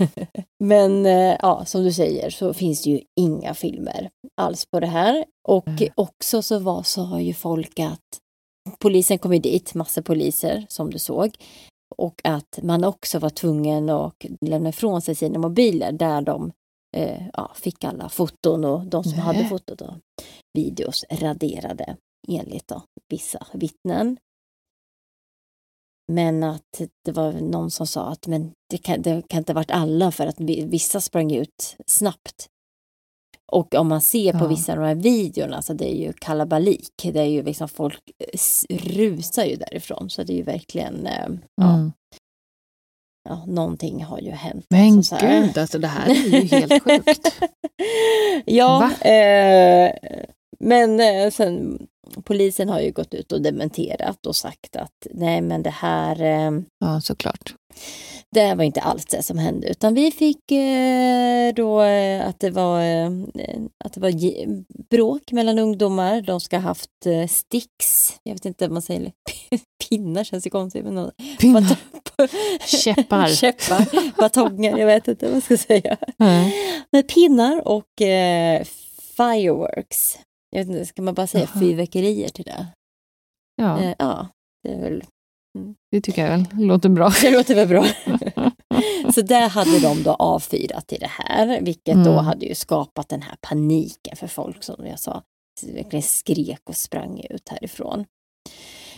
Men 0.65 1.05
ja, 1.43 1.65
som 1.65 1.85
du 1.85 1.93
säger 1.93 2.31
så 2.31 2.55
finns 2.55 2.83
det 2.83 2.91
ju 2.91 3.01
inga 3.21 3.55
filmer 3.55 4.11
alls 4.41 4.67
på 4.67 4.81
det 4.81 4.87
här. 4.87 5.25
Och 5.49 5.69
Mm. 5.69 5.93
också 5.95 6.43
så 6.43 6.59
var, 6.59 6.83
sa 6.83 7.21
ju 7.21 7.35
folk 7.35 7.79
att 7.79 8.19
polisen 8.79 9.19
kom 9.19 9.33
ju 9.33 9.39
dit, 9.39 9.75
massa 9.75 10.03
poliser 10.03 10.67
som 10.69 10.91
du 10.91 10.99
såg. 10.99 11.37
Och 11.97 12.21
att 12.25 12.59
man 12.63 12.85
också 12.85 13.19
var 13.19 13.31
tvungen 13.31 13.91
att 13.91 14.25
lämna 14.41 14.69
ifrån 14.69 15.03
sig 15.03 15.15
sina 15.15 15.39
mobiler 15.39 15.93
där 15.93 16.23
de 16.23 16.53
eh, 16.97 17.27
ja, 17.33 17.53
fick 17.55 17.85
alla 17.85 18.09
foton 18.09 18.65
och 18.65 18.87
de 18.87 19.05
som 19.05 19.13
Nej. 19.13 19.21
hade 19.21 19.45
fotot 19.49 19.81
och 19.81 19.95
videos 20.59 21.05
raderade 21.11 21.97
enligt 22.29 22.69
då, 22.69 22.83
vissa 23.09 23.47
vittnen. 23.53 24.17
Men 26.13 26.43
att 26.43 26.83
det 27.05 27.13
var 27.13 27.33
någon 27.33 27.71
som 27.71 27.87
sa 27.87 28.09
att 28.09 28.27
men 28.27 28.53
det, 28.71 28.79
kan, 28.79 29.03
det 29.03 29.29
kan 29.29 29.39
inte 29.39 29.53
ha 29.53 29.55
varit 29.55 29.71
alla 29.71 30.13
för 30.13 30.27
att 30.27 30.41
vi- 30.41 30.65
vissa 30.65 31.01
sprang 31.01 31.33
ut 31.33 31.77
snabbt. 31.87 32.47
Och 33.53 33.75
om 33.75 33.89
man 33.89 34.01
ser 34.01 34.33
på 34.33 34.39
Ja. 34.45 34.49
vissa 34.49 34.73
av 34.73 34.79
de 34.79 34.85
här 34.85 34.95
videorna 34.95 35.63
så 35.63 35.73
det 35.73 35.95
är 35.95 35.97
ju 36.07 36.13
kalabalik. 36.13 36.91
Det 37.03 37.21
är 37.21 37.25
ju 37.25 37.43
liksom 37.43 37.69
folk 37.69 38.01
eh, 38.19 38.77
rusar 38.77 39.45
ju 39.45 39.57
därifrån 39.57 40.11
så 40.11 40.23
det 40.23 40.33
är 40.33 40.37
ju 40.37 40.43
verkligen 40.43 41.07
eh, 41.07 41.27
ja, 41.55 41.75
Mm. 41.75 41.93
ja, 43.29 43.45
någonting 43.47 44.05
har 44.05 44.21
ju 44.21 44.31
hänt. 44.31 44.67
Men 44.71 44.97
alltså, 44.97 45.17
gud, 45.21 45.59
alltså 45.59 45.79
det 45.79 45.87
här 45.89 46.11
är 46.11 46.15
ju 46.15 46.41
helt 46.47 46.83
sjukt. 46.83 47.29
ja, 48.45 48.91
eh, 49.01 49.93
men 50.61 51.01
eh, 51.01 51.31
sen 51.31 51.87
polisen 52.25 52.69
har 52.69 52.81
ju 52.81 52.93
gått 52.93 53.15
ut 53.15 53.33
och 53.33 53.43
dementerat 53.43 54.27
och 54.27 54.37
sagt 54.37 54.77
att 54.77 55.07
nej 55.11 55.41
men 55.41 55.63
det 55.63 55.71
här 55.71 56.23
eh, 56.23 56.51
Ja, 56.79 57.01
såklart. 57.01 57.55
Det 58.35 58.55
var 58.55 58.65
inte 58.65 58.81
alls 58.81 59.05
det 59.05 59.23
som 59.23 59.39
hände 59.39 59.69
utan 59.69 59.95
vi 59.95 60.11
fick 60.11 60.53
eh, 60.53 61.55
då 61.55 61.83
eh, 61.83 62.29
att 62.29 62.41
det 62.41 62.51
var, 62.51 62.81
eh, 62.83 63.11
att 63.85 63.93
det 63.95 64.01
var 64.01 64.13
bråk 64.91 65.33
mellan 65.33 65.59
ungdomar. 65.59 66.21
De 66.21 66.41
ska 66.41 66.57
ha 66.57 66.63
haft 66.63 67.07
eh, 67.07 67.27
sticks, 67.29 68.21
jag 68.23 68.33
vet 68.33 68.45
inte 68.45 68.65
vad 68.65 68.73
man 68.73 68.83
säger, 68.83 69.13
pinnar 69.89 70.25
känns 70.25 70.47
ju 70.47 70.51
konstigt. 70.51 70.85
Men 70.85 70.95
någon- 70.95 71.11
Pinnar. 71.41 71.77
Käppar. 72.67 73.29
Käppar, 73.29 74.17
batonger, 74.21 74.77
jag 74.79 74.87
vet 74.87 75.09
inte 75.09 75.27
vad 75.27 75.37
jag 75.37 75.43
ska 75.43 75.57
säga. 75.57 75.97
Nej. 76.17 76.55
Men 76.93 77.03
pinnar 77.03 77.69
och 77.69 78.03
eh, 78.03 78.65
fireworks. 79.17 80.19
Jag 80.51 80.59
vet 80.59 80.69
inte, 80.69 80.87
ska 80.87 81.03
man 81.03 81.15
bara 81.15 81.27
säga 81.27 81.47
fyrverkerier 81.47 82.29
till 82.29 82.45
det? 82.45 82.67
Ja, 83.57 83.83
Eh, 83.83 83.95
ja, 83.99 84.29
det 84.63 84.73
är 84.73 84.81
väl 84.81 85.05
det 85.91 86.01
tycker 86.01 86.23
jag 86.23 86.31
väl 86.31 86.47
låter 86.67 86.89
bra. 86.89 87.13
det 87.23 87.31
låter 87.31 87.55
väl 87.55 87.69
bra. 87.69 87.87
Så 89.15 89.23
där 89.23 89.49
hade 89.49 89.79
de 89.79 90.03
då 90.03 90.11
avfyrat 90.11 90.93
i 90.93 90.99
det 90.99 91.11
här, 91.11 91.61
vilket 91.61 91.95
då 92.05 92.13
Mm. 92.13 92.25
hade 92.25 92.47
ju 92.47 92.55
skapat 92.55 93.09
den 93.09 93.23
här 93.23 93.37
paniken 93.41 94.17
för 94.17 94.27
folk 94.27 94.63
som 94.63 94.87
jag 94.87 94.99
sa, 95.01 95.23
verkligen 95.75 96.03
skrek 96.03 96.61
och 96.69 96.77
sprang 96.77 97.21
ut 97.31 97.49
härifrån. 97.49 98.05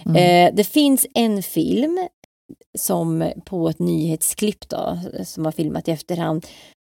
Mm. 0.06 0.16
Eh, 0.48 0.54
det 0.56 0.64
finns 0.64 1.06
en 1.14 1.42
film 1.42 2.08
som 2.78 3.32
på 3.44 3.68
ett 3.68 3.78
nyhetsklipp 3.78 4.68
då, 4.68 4.98
som 5.24 5.44
har 5.44 5.52
filmat 5.52 5.88
i 5.88 5.90
efterhand 5.90 6.46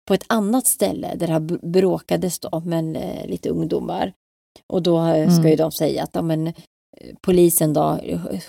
på 0.09 0.15
ett 0.15 0.25
annat 0.27 0.67
ställe 0.67 1.15
där 1.15 1.27
det 1.27 1.33
här 1.33 1.41
br- 1.41 1.71
bråkades 1.71 2.39
då 2.39 2.61
med 2.65 2.97
eh, 2.97 3.27
lite 3.27 3.49
ungdomar. 3.49 4.13
Och 4.69 4.83
då 4.83 5.01
ska 5.07 5.13
Mm. 5.41 5.47
ju 5.51 5.57
de 5.57 5.73
säga 5.73 6.03
att 6.03 6.11
ja, 6.15 6.23
men, 6.23 6.53
polisen 7.21 7.73
då 7.73 7.99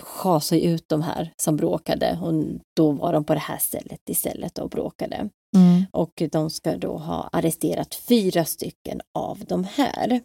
schasade 0.00 0.60
ut 0.60 0.88
de 0.88 1.02
här 1.02 1.32
som 1.36 1.56
bråkade 1.56 2.18
och 2.22 2.44
då 2.76 2.90
var 2.92 3.12
de 3.12 3.24
på 3.24 3.34
det 3.34 3.40
här 3.40 3.58
stället 3.58 4.08
istället 4.08 4.58
och 4.58 4.70
bråkade. 4.70 5.28
Mm. 5.56 5.84
Och 5.92 6.22
de 6.32 6.50
ska 6.50 6.76
då 6.76 6.96
ha 6.98 7.28
arresterat 7.32 7.94
fyra 7.94 8.44
stycken 8.44 9.00
av 9.18 9.38
de 9.48 9.64
här. 9.64 10.20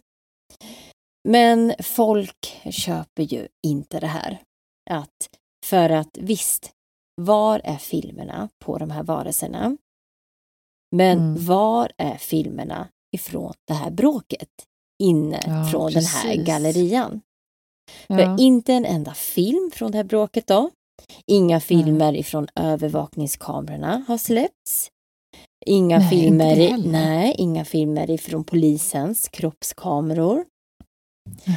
Men 1.28 1.72
folk 1.82 2.60
köper 2.70 3.22
ju 3.22 3.48
inte 3.66 4.00
det 4.00 4.06
här. 4.06 4.38
Att, 4.90 5.28
för 5.66 5.90
att 5.90 6.18
visst, 6.18 6.70
var 7.20 7.60
är 7.64 7.76
filmerna 7.76 8.48
på 8.64 8.78
de 8.78 8.90
här 8.90 9.02
varelserna? 9.02 9.76
Men 10.96 11.18
Mm. 11.18 11.44
var 11.44 11.92
är 11.98 12.16
filmerna 12.16 12.88
ifrån 13.16 13.52
det 13.66 13.74
här 13.74 13.90
bråket? 13.90 14.48
Inne 15.02 15.40
Ja, 15.46 15.64
från 15.70 15.92
den 15.92 16.04
här 16.04 16.22
precis. 16.28 16.46
gallerian. 16.46 17.20
Ja. 18.06 18.16
För 18.16 18.40
inte 18.40 18.72
en 18.74 18.84
enda 18.84 19.14
film 19.14 19.70
från 19.74 19.90
det 19.90 19.96
här 19.98 20.04
bråket 20.04 20.46
då. 20.46 20.70
Inga 21.26 21.60
filmer 21.60 22.16
ifrån 22.16 22.46
övervakningskamerorna 22.54 24.04
har 24.08 24.18
släppts. 24.18 24.88
Inga 25.66 25.98
Nej, 25.98 26.08
filmer, 26.10 26.76
nej, 26.86 27.34
inga 27.38 27.64
filmer 27.64 28.10
ifrån 28.10 28.44
polisens 28.44 29.28
kroppskameror. 29.28 30.44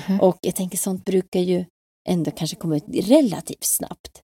Mhm. 0.08 0.22
Och 0.22 0.38
jag 0.41 0.56
tänker 0.56 0.78
sånt 0.78 1.06
brukar 1.06 1.39
ju 1.39 1.65
ändå 2.10 2.32
kanske 2.32 2.56
komma 2.56 2.76
ut 2.78 2.84
relativt 2.89 3.63
snabbt. 3.63 4.22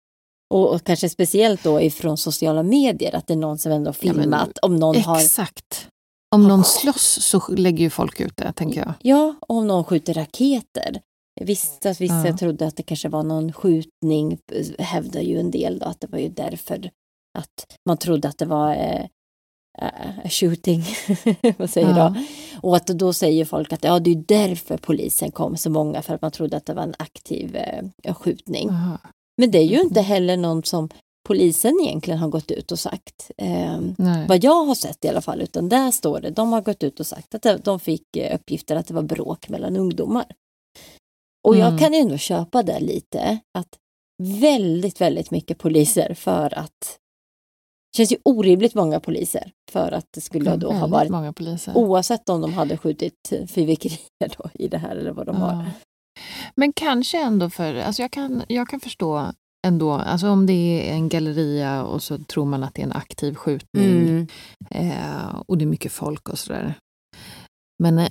Och, 0.55 0.75
och 0.75 0.85
kanske 0.85 1.09
speciellt 1.09 1.63
då 1.63 1.81
ifrån 1.81 2.17
sociala 2.17 2.63
medier, 2.63 3.15
att 3.17 3.27
det 3.27 3.35
är 3.35 3.39
någon 3.39 3.59
som 3.59 3.73
ändå 3.73 3.89
har 3.89 3.97
Ja, 4.01 4.15
filmat. 4.15 4.59
om 4.63 4.77
någon 4.77 4.97
har, 4.97 5.21
Exakt. 5.21 5.89
Om 6.35 6.49
någon 6.49 6.65
slåss 6.65 7.19
så 7.23 7.43
lägger 7.57 7.79
ju 7.85 7.91
folk 7.91 8.21
ut 8.21 8.37
det, 8.37 8.53
tänker 8.53 8.81
jag. 8.81 8.93
ja, 9.03 9.35
om 9.41 9.67
någon 9.67 9.85
skjuter 9.85 10.15
raketer. 10.15 11.01
Visst 11.41 11.87
att 11.87 12.01
vissa 12.01 12.27
Ja. 12.27 12.37
trodde 12.37 12.67
att 12.67 12.77
det 12.77 12.83
kanske 12.83 13.09
var 13.09 13.23
någon 13.23 13.53
skjutning, 13.53 14.39
hävdar 14.79 15.21
ju 15.21 15.41
en 15.41 15.51
del 15.51 15.79
då, 15.79 15.87
att 15.87 16.01
det 16.01 16.07
var 16.07 16.19
ju 16.19 16.29
därför 16.29 16.91
att 17.39 17.77
man 17.89 17.97
trodde 17.97 18.29
att 18.29 18.39
det 18.39 18.47
var 18.47 18.75
eh, 18.75 19.05
eh, 19.83 20.29
shooting, 20.31 20.83
vad 21.59 21.71
säger 21.71 21.89
Ja. 21.89 22.15
då? 22.15 22.15
Och 22.69 22.77
att 22.77 22.87
då 22.87 23.13
säger 23.13 23.45
folk 23.45 23.73
att 23.73 23.85
ja, 23.85 23.99
det 23.99 24.11
är 24.11 24.25
därför 24.29 24.77
polisen 24.77 25.31
kom 25.31 25.57
så 25.57 25.71
många, 25.71 26.03
för 26.03 26.15
att 26.15 26.23
man 26.23 26.31
trodde 26.31 26.57
att 26.57 26.67
det 26.67 26.75
var 26.75 26.83
en 26.83 26.95
aktiv 26.99 27.57
eh, 27.57 28.15
skjutning. 28.15 28.69
Jaha. 28.69 28.99
Men 29.39 29.51
det 29.51 29.59
är 29.59 29.63
ju 29.65 29.81
inte 29.81 30.01
heller 30.01 30.37
någon 30.37 30.63
som 30.65 30.89
polisen 31.29 31.79
egentligen 31.83 32.19
har 32.21 32.29
gått 32.29 32.51
ut 32.51 32.73
och 32.73 32.79
sagt. 32.79 33.31
Eh, 33.37 33.81
vad 34.29 34.45
jag 34.45 34.65
har 34.65 34.75
sett 34.75 35.05
i 35.05 35.09
alla 35.09 35.21
fall, 35.21 35.41
utan 35.41 35.69
där 35.69 35.91
står 35.91 36.21
det, 36.21 36.31
de 36.31 36.53
har 36.53 36.61
gått 36.61 36.83
ut 36.83 37.01
och 37.01 37.07
sagt 37.07 37.35
att 37.47 37.65
de 37.65 37.81
fick 37.81 38.17
eh, 38.17 38.35
uppgifter 38.35 38.77
att 38.77 38.87
det 38.87 38.95
var 38.95 39.03
bråk 39.03 39.49
mellan 39.49 39.77
ungdomar. 39.77 40.25
Och 41.47 41.57
jag 41.57 41.67
Mm. 41.69 41.79
kan 41.79 41.93
ju 41.93 41.99
ändå 41.99 42.17
köpa 42.17 42.63
det 42.63 42.81
lite, 42.81 43.39
att 43.59 43.79
väldigt, 44.23 45.01
väldigt 45.01 45.31
mycket 45.31 45.59
poliser 45.59 46.15
för 46.15 46.59
att 46.59 46.99
det 47.93 47.97
känns 47.97 48.13
ju 48.13 48.17
orimligt 48.25 48.75
många 48.75 49.01
poliser 49.01 49.53
för 49.73 49.93
att 49.93 50.07
det 50.15 50.21
skulle 50.21 50.51
Ja, 50.51 50.57
då 50.57 50.73
ha 50.73 50.87
varit 50.87 51.11
många 51.11 51.33
poliser. 51.33 51.77
oavsett 51.77 52.29
om 52.29 52.41
de 52.41 52.53
hade 52.55 52.77
skjutit 52.77 53.33
fyrverkerier 53.49 54.37
då 54.39 54.51
i 54.55 54.69
det 54.69 54.79
här 54.79 54.97
eller 54.97 55.13
vad 55.13 55.27
de 55.27 55.37
har. 55.37 55.53
Ja. 55.53 55.65
Men 56.55 56.73
kanske 56.73 57.23
ändå 57.23 57.51
för, 57.51 57.75
alltså 57.75 58.03
jag 58.03 58.11
kan, 58.11 58.43
jag 58.49 58.69
kan 58.69 58.81
förstå 58.81 59.33
ändå, 59.67 59.93
alltså 59.93 60.29
om 60.29 60.47
det 60.47 60.53
är 60.91 60.93
en 60.95 61.09
galleria 61.09 61.85
och 61.85 62.03
så 62.03 62.19
tror 62.19 62.45
man 62.45 62.63
att 62.65 62.75
det 62.75 62.83
är 62.83 62.87
en 62.87 62.93
aktiv 62.93 63.35
skjutning 63.35 63.85
Mm. 64.09 64.27
eh, 64.71 65.41
och 65.47 65.59
det 65.59 65.65
är 65.65 65.67
mycket 65.67 65.93
folk 65.93 66.29
och 66.29 66.39
sådär. 66.39 66.75
Men 67.83 67.99
eh, 67.99 68.09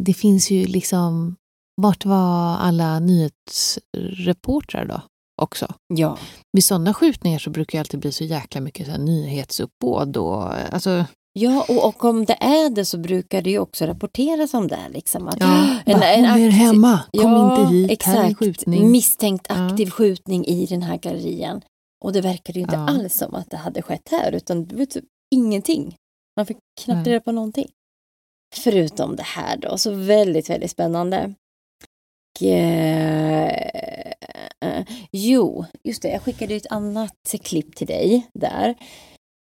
det 0.00 0.14
finns 0.14 0.50
ju 0.50 0.64
liksom, 0.66 1.36
vart 1.80 2.04
var 2.04 2.56
alla 2.56 2.98
nyhetsreportrar 3.00 4.84
då 4.84 5.00
också? 5.42 5.74
Ja. 5.94 6.18
Vid 6.52 6.64
sådana 6.64 6.94
skjutningar 6.94 7.38
så 7.38 7.50
brukar 7.50 7.78
det 7.78 7.80
alltid 7.80 8.00
bli 8.00 8.12
så 8.12 8.24
jäkla 8.24 8.60
mycket 8.60 8.86
så 8.86 8.92
här 8.92 8.98
nyhetsuppbåd 8.98 10.16
och 10.16 10.54
alltså, 10.74 11.04
Ja, 11.32 11.64
och, 11.68 11.88
och 11.88 12.04
om 12.04 12.24
det 12.24 12.32
är 12.40 12.70
det 12.70 12.84
så 12.84 12.98
brukar 12.98 13.42
det 13.42 13.50
ju 13.50 13.58
också 13.58 13.86
rapporteras 13.86 14.54
om 14.54 14.68
det. 14.68 14.88
Liksom, 14.90 15.28
att 15.28 15.40
ja, 15.40 15.78
en- 15.86 16.02
en 16.02 16.24
aktiv- 16.24 16.50
hemma, 16.50 17.00
kom 17.12 17.20
Ja, 17.32 17.60
inte 17.60 17.74
hit, 17.74 17.90
exakt. 17.90 18.18
här 18.18 18.30
är 18.30 18.34
skjutning. 18.34 18.90
Misstänkt 18.90 19.46
Ja. 19.48 19.66
aktiv 19.66 19.90
skjutning 19.90 20.44
i 20.46 20.66
den 20.66 20.82
här 20.82 20.96
gallerian. 20.96 21.60
Och 22.04 22.12
det 22.12 22.20
verkade 22.20 22.58
ju 22.58 22.62
inte 22.62 22.74
Ja. 22.76 22.88
alls 22.88 23.18
som 23.18 23.34
att 23.34 23.50
det 23.50 23.56
hade 23.56 23.82
skett 23.82 24.08
här, 24.10 24.32
utan 24.32 24.64
det 24.66 24.76
var 24.76 24.84
typ 24.86 25.04
ingenting. 25.34 25.94
Man 26.36 26.46
fick 26.46 26.58
knappt 26.80 27.06
reda 27.06 27.20
på 27.20 27.32
någonting. 27.32 27.68
Förutom 28.56 29.16
det 29.16 29.22
här 29.22 29.56
då, 29.56 29.78
så 29.78 29.90
väldigt, 29.94 30.50
väldigt 30.50 30.70
spännande. 30.70 31.34
Eh, 32.42 33.46
eh, 34.60 34.86
jo, 35.12 35.64
just 35.84 36.02
det, 36.02 36.08
jag 36.08 36.22
skickade 36.22 36.54
ett 36.54 36.72
annat 36.72 37.34
klipp 37.42 37.76
till 37.76 37.86
dig 37.86 38.26
där. 38.34 38.74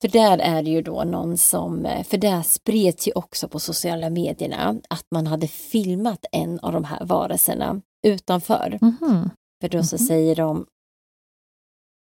För 0.01 0.07
där 0.07 0.37
är 0.37 0.63
det 0.63 0.69
ju 0.69 0.81
då 0.81 1.03
någon 1.03 1.37
som, 1.37 1.85
eh, 1.85 2.03
för 2.03 2.17
där 2.17 2.41
spreds 2.41 3.07
ju 3.07 3.11
också 3.15 3.47
på 3.47 3.59
sociala 3.59 4.09
medierna 4.09 4.81
att 4.89 5.05
man 5.11 5.27
hade 5.27 5.47
filmat 5.47 6.25
en 6.31 6.59
av 6.59 6.73
de 6.73 6.83
här 6.83 7.05
varelserna 7.05 7.81
utanför. 8.07 8.77
Mhm. 8.81 9.29
För 9.61 9.69
då 9.69 9.83
så 9.83 9.95
Mhm. 9.95 10.05
säger 10.07 10.35
de, 10.35 10.65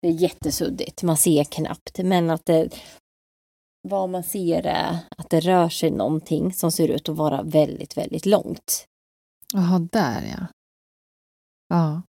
det 0.01 0.07
är 0.07 0.11
jättesuddigt, 0.11 1.03
man 1.03 1.17
ser 1.17 1.43
knappt, 1.43 1.97
men 2.03 2.29
att 2.29 2.45
det, 2.45 2.69
vad 3.89 4.09
man 4.09 4.23
ser 4.23 4.65
är 4.65 4.97
att 5.17 5.29
det 5.29 5.39
rör 5.39 5.69
sig 5.69 5.91
någonting 5.91 6.53
som 6.53 6.71
ser 6.71 6.87
ut 6.87 7.09
att 7.09 7.15
vara 7.15 7.41
väldigt, 7.43 7.97
väldigt 7.97 8.25
långt. 8.25 8.85
Jaha, 9.53 9.79
där 9.91 10.35
ja. 10.37 10.45
Ja. 11.69 12.01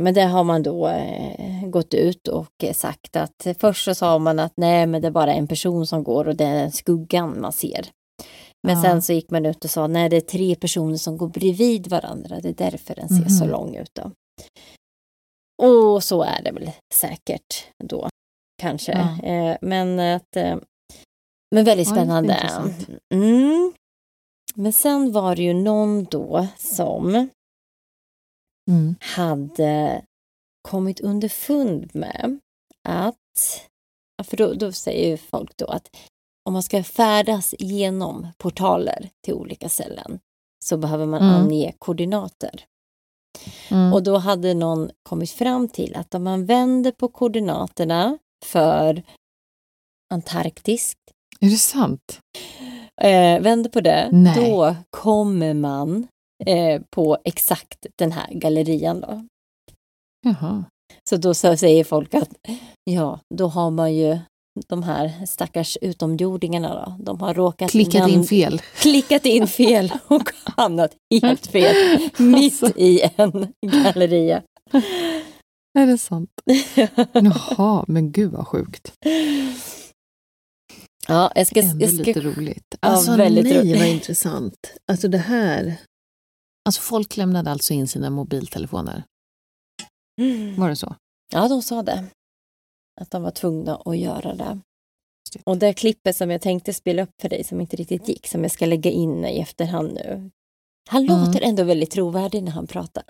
men 0.00 0.14
det 0.14 0.22
har 0.22 0.44
man 0.44 0.62
då 0.62 0.88
eh, 0.88 1.66
gått 1.68 1.94
ut 1.94 2.28
och 2.28 2.64
eh, 2.64 2.72
sagt 2.72 3.16
att 3.16 3.46
först 3.58 3.84
så 3.84 3.94
sa 3.94 4.18
man 4.18 4.38
att 4.38 4.52
nej 4.56 4.86
men 4.86 5.02
det 5.02 5.08
är 5.08 5.12
bara 5.12 5.34
en 5.34 5.46
person 5.48 5.86
som 5.86 6.04
går 6.04 6.28
och 6.28 6.36
det 6.36 6.44
är 6.44 6.70
skuggan 6.70 7.40
man 7.40 7.52
ser. 7.52 7.90
Men 8.66 8.76
Ja. 8.76 8.82
sen 8.82 9.02
så 9.02 9.12
gick 9.12 9.30
man 9.30 9.46
ut 9.46 9.64
och 9.64 9.70
sa 9.70 9.86
nej 9.86 10.08
det 10.08 10.16
är 10.16 10.20
tre 10.20 10.54
personer 10.54 10.96
som 10.96 11.16
går 11.16 11.28
bredvid 11.28 11.86
varandra, 11.86 12.40
det 12.40 12.48
är 12.48 12.70
därför 12.70 12.94
den 12.94 13.08
ser 13.08 13.28
så 13.28 13.44
Mhm. 13.44 13.52
lång 13.52 13.76
ut. 13.76 13.90
Då. 13.94 14.10
Och 15.62 16.04
så 16.04 16.22
är 16.22 16.42
det 16.42 16.52
väl 16.52 16.70
säkert 16.94 17.66
då, 17.84 18.08
kanske. 18.62 18.92
Ja. 18.92 19.28
Eh, 19.28 19.56
men 19.60 19.98
att, 20.00 20.36
eh, 20.36 20.56
men 21.54 21.64
väldigt 21.64 21.88
Ja, 21.88 21.94
spännande. 21.94 22.32
intressant. 22.34 22.88
Mm. 23.14 23.72
Men 24.54 24.72
sen 24.72 25.12
var 25.12 25.36
det 25.36 25.42
ju 25.42 25.54
någon 25.54 26.04
då 26.04 26.46
som 26.58 27.28
Mm. 28.68 28.94
hade 29.00 30.02
kommit 30.68 31.00
underfund 31.00 31.90
med 31.94 32.38
att, 32.88 33.68
för 34.24 34.36
då, 34.36 34.52
då 34.52 34.72
säger 34.72 35.08
ju 35.08 35.16
folk 35.16 35.56
då 35.56 35.66
att 35.66 35.96
om 36.44 36.52
man 36.52 36.62
ska 36.62 36.82
färdas 36.84 37.54
genom 37.58 38.26
portaler 38.38 39.08
till 39.24 39.34
olika 39.34 39.68
ställen 39.68 40.18
så 40.64 40.76
behöver 40.76 41.06
man 41.06 41.22
Mm. 41.22 41.34
ange 41.34 41.74
koordinater. 41.78 42.64
Mm. 43.70 43.92
Och 43.92 44.02
då 44.02 44.16
hade 44.16 44.54
någon 44.54 44.90
kommit 45.02 45.30
fram 45.30 45.68
till 45.68 45.96
att 45.96 46.14
om 46.14 46.24
man 46.24 46.46
vänder 46.46 46.92
på 46.92 47.08
koordinaterna 47.08 48.18
för 48.44 49.02
Antarktis, 50.14 50.96
Är 51.40 51.46
det 51.50 51.56
sant? 51.56 52.20
eh, 53.00 53.40
vänder 53.40 53.70
på 53.70 53.80
det, 53.80 54.08
Nej. 54.12 54.50
då 54.50 54.76
kommer 54.90 55.54
man 55.54 56.06
eh, 56.46 56.82
på 56.90 57.18
exakt 57.24 57.86
den 57.98 58.12
här 58.12 58.34
gallerian 58.34 59.00
då. 59.00 59.26
Jaha. 60.26 60.64
Så 61.10 61.16
då 61.16 61.34
så 61.34 61.56
säger 61.56 61.84
folk 61.84 62.14
att 62.14 62.28
ja, 62.84 63.20
då 63.34 63.46
har 63.48 63.70
man 63.70 63.94
ju 63.94 64.18
de 64.68 64.82
här 64.82 65.26
stackars 65.26 65.78
utomjordingarna 65.80 66.74
då, 66.74 67.04
de 67.04 67.20
har 67.20 67.34
råkat 67.34 67.70
Klickat 67.70 68.10
in 68.10 68.24
fel. 68.24 68.58
klickat 68.76 69.26
in 69.26 69.46
fel 69.48 69.92
och 70.06 70.30
hamnat 70.44 70.94
helt 71.22 71.46
fel 71.46 71.74
mitt 72.18 72.62
Alltså. 72.62 72.78
i 72.80 73.00
en 73.16 73.52
galleria. 73.62 74.42
Är 75.78 75.86
det 75.86 75.98
sant? 75.98 76.30
Jaha, 77.12 77.84
men 77.88 78.12
gud 78.12 78.32
vad 78.32 78.46
sjukt. 78.48 78.92
Ja, 81.08 81.32
jag 81.34 81.46
ska... 81.46 81.60
Ändå 81.62 81.84
Jag 81.84 81.94
ska 81.94 82.02
lite 82.02 82.20
roligt. 82.20 82.64
Ja, 82.80 82.88
Alltså 82.88 83.16
väldigt 83.16 83.44
nej 83.44 83.58
roligt. 83.60 83.78
vad 83.78 83.88
intressant. 83.88 84.74
Alltså 84.92 85.08
det 85.08 85.18
här. 85.18 85.76
Alltså 86.68 86.80
folk 86.82 87.16
lämnade 87.16 87.50
alltså 87.50 87.72
in 87.74 87.88
sina 87.88 88.10
mobiltelefoner. 88.10 89.04
Var 90.56 90.68
det 90.68 90.76
så? 90.76 90.94
Ja, 91.32 91.48
de 91.48 91.62
sa 91.62 91.82
det. 91.82 92.04
Att 93.00 93.10
de 93.10 93.22
var 93.22 93.30
tvungna 93.30 93.76
att 93.76 93.98
göra 93.98 94.34
det. 94.34 94.58
Och 95.44 95.56
det 95.58 95.72
klippet 95.74 96.16
som 96.16 96.30
jag 96.30 96.40
tänkte 96.40 96.74
spela 96.74 97.02
upp 97.02 97.10
för 97.22 97.28
dig 97.28 97.44
som 97.44 97.60
inte 97.60 97.76
riktigt 97.76 98.08
gick, 98.08 98.26
som 98.26 98.42
jag 98.42 98.50
ska 98.50 98.66
lägga 98.66 98.90
in 98.90 99.24
i 99.24 99.38
efterhand 99.40 99.92
nu. 99.94 100.30
Han 100.90 101.04
Mm. 101.04 101.20
låter 101.24 101.40
ändå 101.42 101.64
väldigt 101.64 101.90
trovärdig 101.90 102.42
när 102.42 102.52
han 102.52 102.66
pratar. 102.66 103.04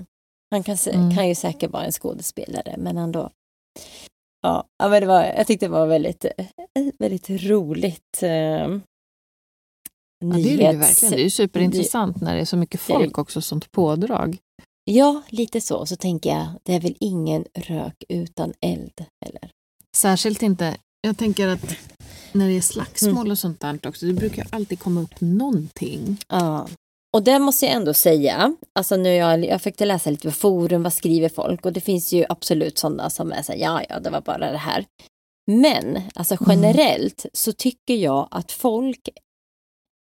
Han 0.50 0.62
kan, 0.62 0.76
Mm. 0.92 1.14
kan 1.16 1.28
ju 1.28 1.34
säkert 1.34 1.70
vara 1.70 1.84
en 1.84 1.92
skådespelare, 1.92 2.74
men 2.78 2.96
ändå. 2.96 3.30
Ja, 4.42 4.64
men 4.78 5.00
det 5.00 5.06
var, 5.06 5.24
jag 5.24 5.46
tyckte 5.46 5.66
det 5.66 5.70
var 5.72 5.86
väldigt, 5.86 6.24
eh, 6.24 6.46
väldigt 6.98 7.30
roligt. 7.30 8.22
Eh, 10.24 10.28
Ja, 10.31 10.37
det 10.37 10.52
är 10.52 10.57
det 10.59 10.64
nyhets- 10.72 10.78
verkligen. 10.78 11.14
Det 11.14 11.24
är 11.24 11.31
superintressant 11.31 12.20
när 12.20 12.35
det 12.35 12.40
är 12.40 12.44
så 12.44 12.57
mycket 12.57 12.81
folk 12.81 13.18
också, 13.18 13.40
sånt 13.40 13.72
pådrag. 13.72 14.38
Ja, 14.85 15.22
lite 15.28 15.61
så. 15.61 15.87
Så 15.87 15.96
tänker 15.96 16.31
jag, 16.31 16.46
det 16.62 16.74
är 16.74 16.81
väl 16.81 16.96
ingen 17.00 17.44
rök 17.54 18.04
utan 18.09 18.52
eld, 18.61 19.04
eller? 19.26 19.50
Särskilt 19.96 20.42
inte, 20.42 20.76
jag 21.00 21.18
tänker 21.18 21.48
att 21.48 21.76
när 22.33 22.48
det 22.48 22.57
är 22.57 22.61
slagsmål 22.61 23.12
Mm. 23.16 23.31
och 23.31 23.38
sånt 23.38 23.61
där 23.61 23.78
också, 23.87 24.07
det 24.07 24.12
brukar 24.12 24.46
alltid 24.50 24.78
komma 24.81 25.00
upp 25.02 25.20
någonting. 25.20 26.18
Ja. 26.28 26.68
Och 27.16 27.22
det 27.22 27.38
måste 27.38 27.66
jag 27.66 27.74
ändå 27.74 27.94
säga, 27.94 28.57
alltså 28.78 28.96
nu 28.96 29.14
jag, 29.14 29.44
jag 29.44 29.62
fick 29.62 29.81
läsa 29.81 30.11
lite 30.11 30.28
på 30.28 30.33
forum, 30.35 30.83
vad 30.83 30.92
skriver 30.92 31.28
folk? 31.28 31.64
Och 31.66 31.72
det 31.72 31.81
finns 31.81 32.12
ju 32.12 32.24
absolut 32.28 32.78
sådana 32.78 33.11
som 33.11 33.33
är 33.33 33.42
så 33.42 33.52
här, 33.52 33.59
ja, 33.59 33.83
ja, 33.88 34.00
det 34.00 34.11
var 34.11 34.20
bara 34.20 34.50
det 34.52 34.59
här. 34.59 34.85
Men 35.50 36.00
alltså 36.14 36.37
Mm. 36.40 36.50
generellt 36.62 37.26
så 37.33 37.52
tycker 37.52 37.94
jag 37.94 38.28
att 38.31 38.52
folk 38.52 39.09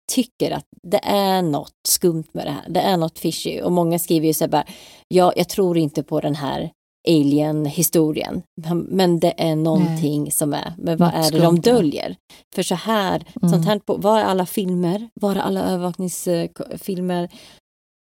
tycker 0.09 0.51
att 0.51 0.65
det 0.83 1.01
är 1.05 1.43
något 1.43 1.73
skumt 1.89 2.25
med 2.33 2.47
det 2.47 2.51
här. 2.51 2.65
Det 2.69 2.81
är 2.81 2.97
något 2.97 3.19
fishy. 3.19 3.61
Och 3.61 3.73
många 3.73 3.99
skriver 3.99 4.27
ju 4.27 4.35
så 4.35 4.45
här 4.45 4.51
bara, 4.51 4.65
ja, 5.09 5.33
jag 5.37 5.49
tror 5.49 5.79
inte 5.79 6.03
på 6.03 6.21
den 6.21 6.35
här 6.35 6.71
alien-historien. 7.09 8.43
Men 8.89 9.21
det 9.21 9.35
är 9.37 9.57
någonting 9.57 10.33
som 10.33 10.55
är, 10.55 10.73
men 10.79 10.99
vad 10.99 11.15
är 11.15 11.31
det 11.31 11.39
de 11.39 11.61
döljer? 11.61 12.17
För 12.55 12.63
så 12.63 12.75
här, 12.75 13.25
Mm. 13.43 13.49
sånt 13.53 13.67
här 13.67 13.79
på, 13.79 13.97
vad 13.97 14.19
är 14.21 14.25
alla 14.25 14.47
filmer? 14.47 15.09
Var 15.21 15.37
är 15.37 15.41
alla 15.41 15.61
övervakningsfilmer? 15.61 17.29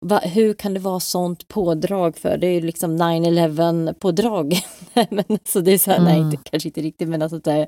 Va, 0.06 0.18
hur 0.18 0.54
kan 0.54 0.74
det 0.74 0.80
vara 0.80 1.00
sånt 1.00 1.48
pådrag 1.48 2.16
för? 2.16 2.38
Det 2.38 2.46
är 2.46 2.52
ju 2.52 2.60
liksom 2.60 2.96
9-11 2.96 3.94
pådrag. 3.94 4.54
men, 5.10 5.24
så 5.44 5.60
det 5.60 5.72
är 5.72 5.78
så 5.78 5.90
här, 5.90 6.00
nej, 6.00 6.16
Mm. 6.16 6.30
inte, 6.30 6.50
kanske 6.50 6.68
inte 6.68 6.80
riktigt, 6.80 7.08
men 7.08 7.22
alltså 7.22 7.38
det 7.38 7.66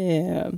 eh, 0.00 0.48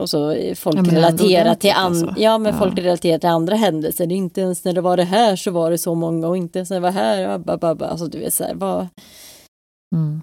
och 0.00 0.10
så 0.10 0.34
folk 0.54 0.76
Ja, 0.76 0.82
relaterar 0.82 1.54
till, 1.54 1.70
an- 1.70 1.86
alltså. 1.86 2.14
ja, 2.16 2.38
men 2.38 2.52
Ja. 2.52 2.58
folk 2.58 2.78
relaterar 2.78 3.18
till 3.18 3.28
andra 3.28 3.56
händelser. 3.56 4.12
Inte 4.12 4.40
ens 4.40 4.64
när 4.64 4.72
det 4.72 4.80
var 4.80 4.96
det 4.96 5.04
här 5.04 5.36
så 5.36 5.50
var 5.50 5.70
det 5.70 5.78
så 5.78 5.94
många 5.94 6.28
och 6.28 6.36
inte 6.36 6.58
ens 6.58 6.70
när 6.70 6.76
det 6.76 6.80
var 6.80 6.90
här. 6.90 7.28
Abba, 7.28 7.52
abba. 7.70 7.86
Alltså 7.86 8.06
du 8.06 8.18
vet 8.18 8.34
så 8.34 8.44
här, 8.44 8.54
vad, 8.54 8.86
Mm. 9.96 10.20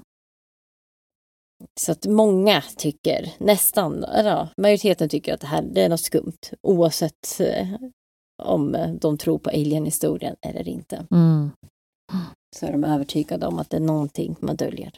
Så 1.80 1.92
att 1.92 2.06
många 2.06 2.64
tycker, 2.78 3.34
nästan, 3.38 4.06
ja, 4.26 4.48
majoriteten 4.58 5.10
tycker 5.10 5.34
att 5.34 5.42
det 5.42 5.48
här 5.48 5.62
det 5.62 5.82
är 5.84 5.90
något 5.90 6.02
skumt 6.02 6.38
oavsett 6.62 7.40
eh, 7.40 7.68
om 8.44 8.78
de 9.02 9.18
tror 9.18 9.38
på 9.40 9.50
alien-historien 9.50 10.36
eller 10.42 10.68
inte. 10.68 11.06
Mm. 11.12 11.52
Så 12.56 12.66
är 12.66 12.72
de 12.72 12.84
övertygade 12.84 13.48
om 13.48 13.60
att 13.60 13.70
det 13.70 13.78
är 13.78 13.82
någonting 13.82 14.36
man 14.40 14.56
döljer. 14.56 14.92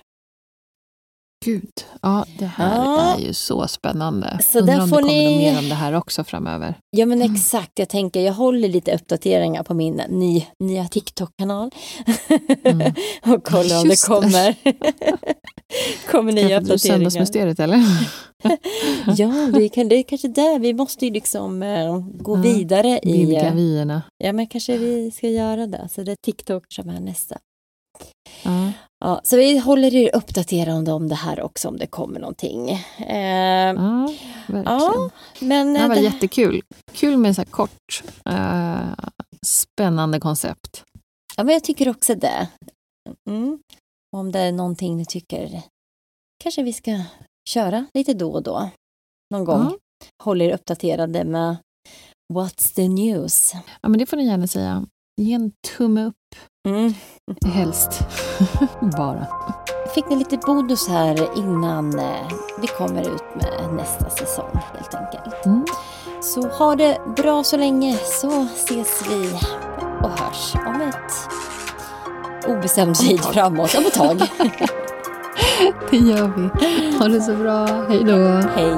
Gud, 1.46 1.70
ja 2.02 2.26
det 2.40 2.46
här 2.46 2.76
Ja. 2.76 3.16
är 3.16 3.20
ju 3.20 3.34
så 3.34 3.68
spännande. 3.68 4.40
Så 4.44 4.60
Undrar 4.60 4.76
där 4.76 4.82
om 4.84 4.90
det 4.90 4.96
kommer 4.96 5.08
ni- 5.14 5.38
mer 5.38 5.60
om 5.60 5.70
det 5.70 5.76
här 5.76 5.94
också 5.94 6.24
framöver. 6.24 6.76
Ja 6.98 7.06
men 7.06 7.22
exakt, 7.22 7.72
jag 7.80 7.90
tänker 7.90 8.22
jag 8.22 8.34
håller 8.34 8.70
lite 8.70 8.96
uppdateringar 8.96 9.64
på 9.64 9.74
min 9.74 10.02
ny, 10.10 10.46
nya 10.64 10.88
TikTok-kanal. 10.88 11.72
Mm. 12.64 12.94
och 13.36 13.44
kollar 13.44 13.82
om 13.82 13.88
Just 13.90 14.08
det. 14.08 14.14
kommer. 14.14 14.56
kommer 16.12 16.32
nya 16.32 16.48
Träffade 16.48 16.60
du 16.60 16.74
uppdateringar. 16.74 16.78
Söndagsmysteriet 17.10 17.60
eller? 17.60 17.80
Ja, 19.18 19.50
vi 19.54 19.70
kan, 19.70 19.90
det 19.90 19.96
är 19.96 20.04
kanske 20.04 20.28
där 20.28 20.60
vi 20.60 20.74
måste 20.74 21.06
ju 21.06 21.12
liksom 21.12 21.64
eh, 21.64 21.98
gå 22.00 22.38
Ja, 22.38 22.42
vidare 22.42 23.00
i... 23.04 23.12
Vidga 23.26 23.42
eh, 23.48 23.54
vyerna. 23.56 24.02
Ja, 24.24 24.34
men 24.34 24.48
kanske 24.48 24.78
vi 24.78 25.12
ska 25.12 25.28
göra 25.28 25.68
det. 25.68 25.90
Så 25.92 26.04
det 26.04 26.12
är 26.12 26.16
TikTok 26.26 26.64
som 26.70 26.90
är 26.90 27.00
nästa. 27.00 27.38
Ja. 28.44 28.72
Ja, 29.00 29.22
så 29.24 29.38
vi 29.38 29.58
håller 29.60 29.96
er 29.96 30.16
uppdaterade 30.16 30.92
om 30.92 31.08
det 31.10 31.16
här 31.16 31.42
också, 31.42 31.68
om 31.68 31.78
det 31.78 31.88
kommer 31.88 32.20
någonting. 32.20 32.70
Eh, 32.70 33.74
Ja, 33.74 34.10
verkligen. 34.48 34.64
ja, 34.66 35.10
men... 35.40 35.74
Det 35.74 35.80
här 35.80 35.88
var 35.88 35.96
det- 35.96 36.02
jättekul. 36.02 36.62
Kul 36.94 37.18
med 37.18 37.36
så 37.36 37.42
här 37.42 37.46
kort, 37.50 38.04
eh, 38.30 39.06
spännande 39.46 40.20
koncept. 40.20 40.84
Ja, 41.38 41.44
men 41.44 41.54
jag 41.54 41.64
tycker 41.64 41.90
också 41.90 42.16
det. 42.16 42.48
Mm. 43.30 43.60
Om 44.18 44.32
det 44.32 44.40
är 44.40 44.52
någonting 44.52 44.98
ni 44.98 45.06
tycker, 45.06 45.62
kanske 46.44 46.64
vi 46.64 46.74
ska 46.74 47.02
köra 47.50 47.86
lite 47.94 48.14
då 48.14 48.32
och 48.32 48.44
då. 48.44 48.70
Någon 49.34 49.44
gång. 49.46 49.64
Ja. 49.64 49.78
Håll 50.24 50.42
er 50.42 50.54
uppdaterade 50.54 51.24
med 51.24 51.56
What's 52.34 52.76
the 52.76 52.88
news? 52.88 53.54
Ja, 53.82 53.90
men 53.90 54.00
det 54.00 54.06
får 54.06 54.18
ni 54.18 54.26
gärna 54.26 54.48
säga. 54.48 54.86
Ge 55.20 55.34
en 55.34 55.52
tumme 55.78 56.06
upp 56.06 56.16
Mm. 56.68 56.94
helst. 57.46 57.90
Bara. 58.98 59.28
Fick 59.96 60.10
ni 60.10 60.16
lite 60.16 60.38
bonus 60.38 60.88
här 60.88 61.38
innan 61.38 62.00
eh, 62.00 62.28
vi 62.62 62.68
kommer 62.68 63.02
ut 63.02 63.24
med 63.36 63.74
nästa 63.76 64.10
säsong 64.10 64.50
helt 64.74 64.94
enkelt. 64.96 65.46
Mm. 65.46 65.66
Så 66.22 66.48
ha 66.48 66.76
det 66.76 66.98
bra 67.16 67.44
så 67.44 67.58
länge 67.58 67.98
så 67.98 68.44
ses 68.56 69.02
vi 69.10 69.30
och 70.04 70.10
hörs 70.10 70.56
om 70.56 70.82
ett 70.82 71.14
obestämd 72.48 72.96
tid 72.96 73.20
framåt, 73.22 73.76
om 73.76 73.86
ett 73.86 73.94
tag. 73.94 74.18
Det 75.92 75.98
gör 75.98 76.28
vi. 76.38 76.98
Ha 76.98 77.08
det 77.08 77.22
så 77.22 77.34
bra. 77.36 77.66
Hej 77.66 78.04
då. 78.04 78.18
Hej! 78.56 78.78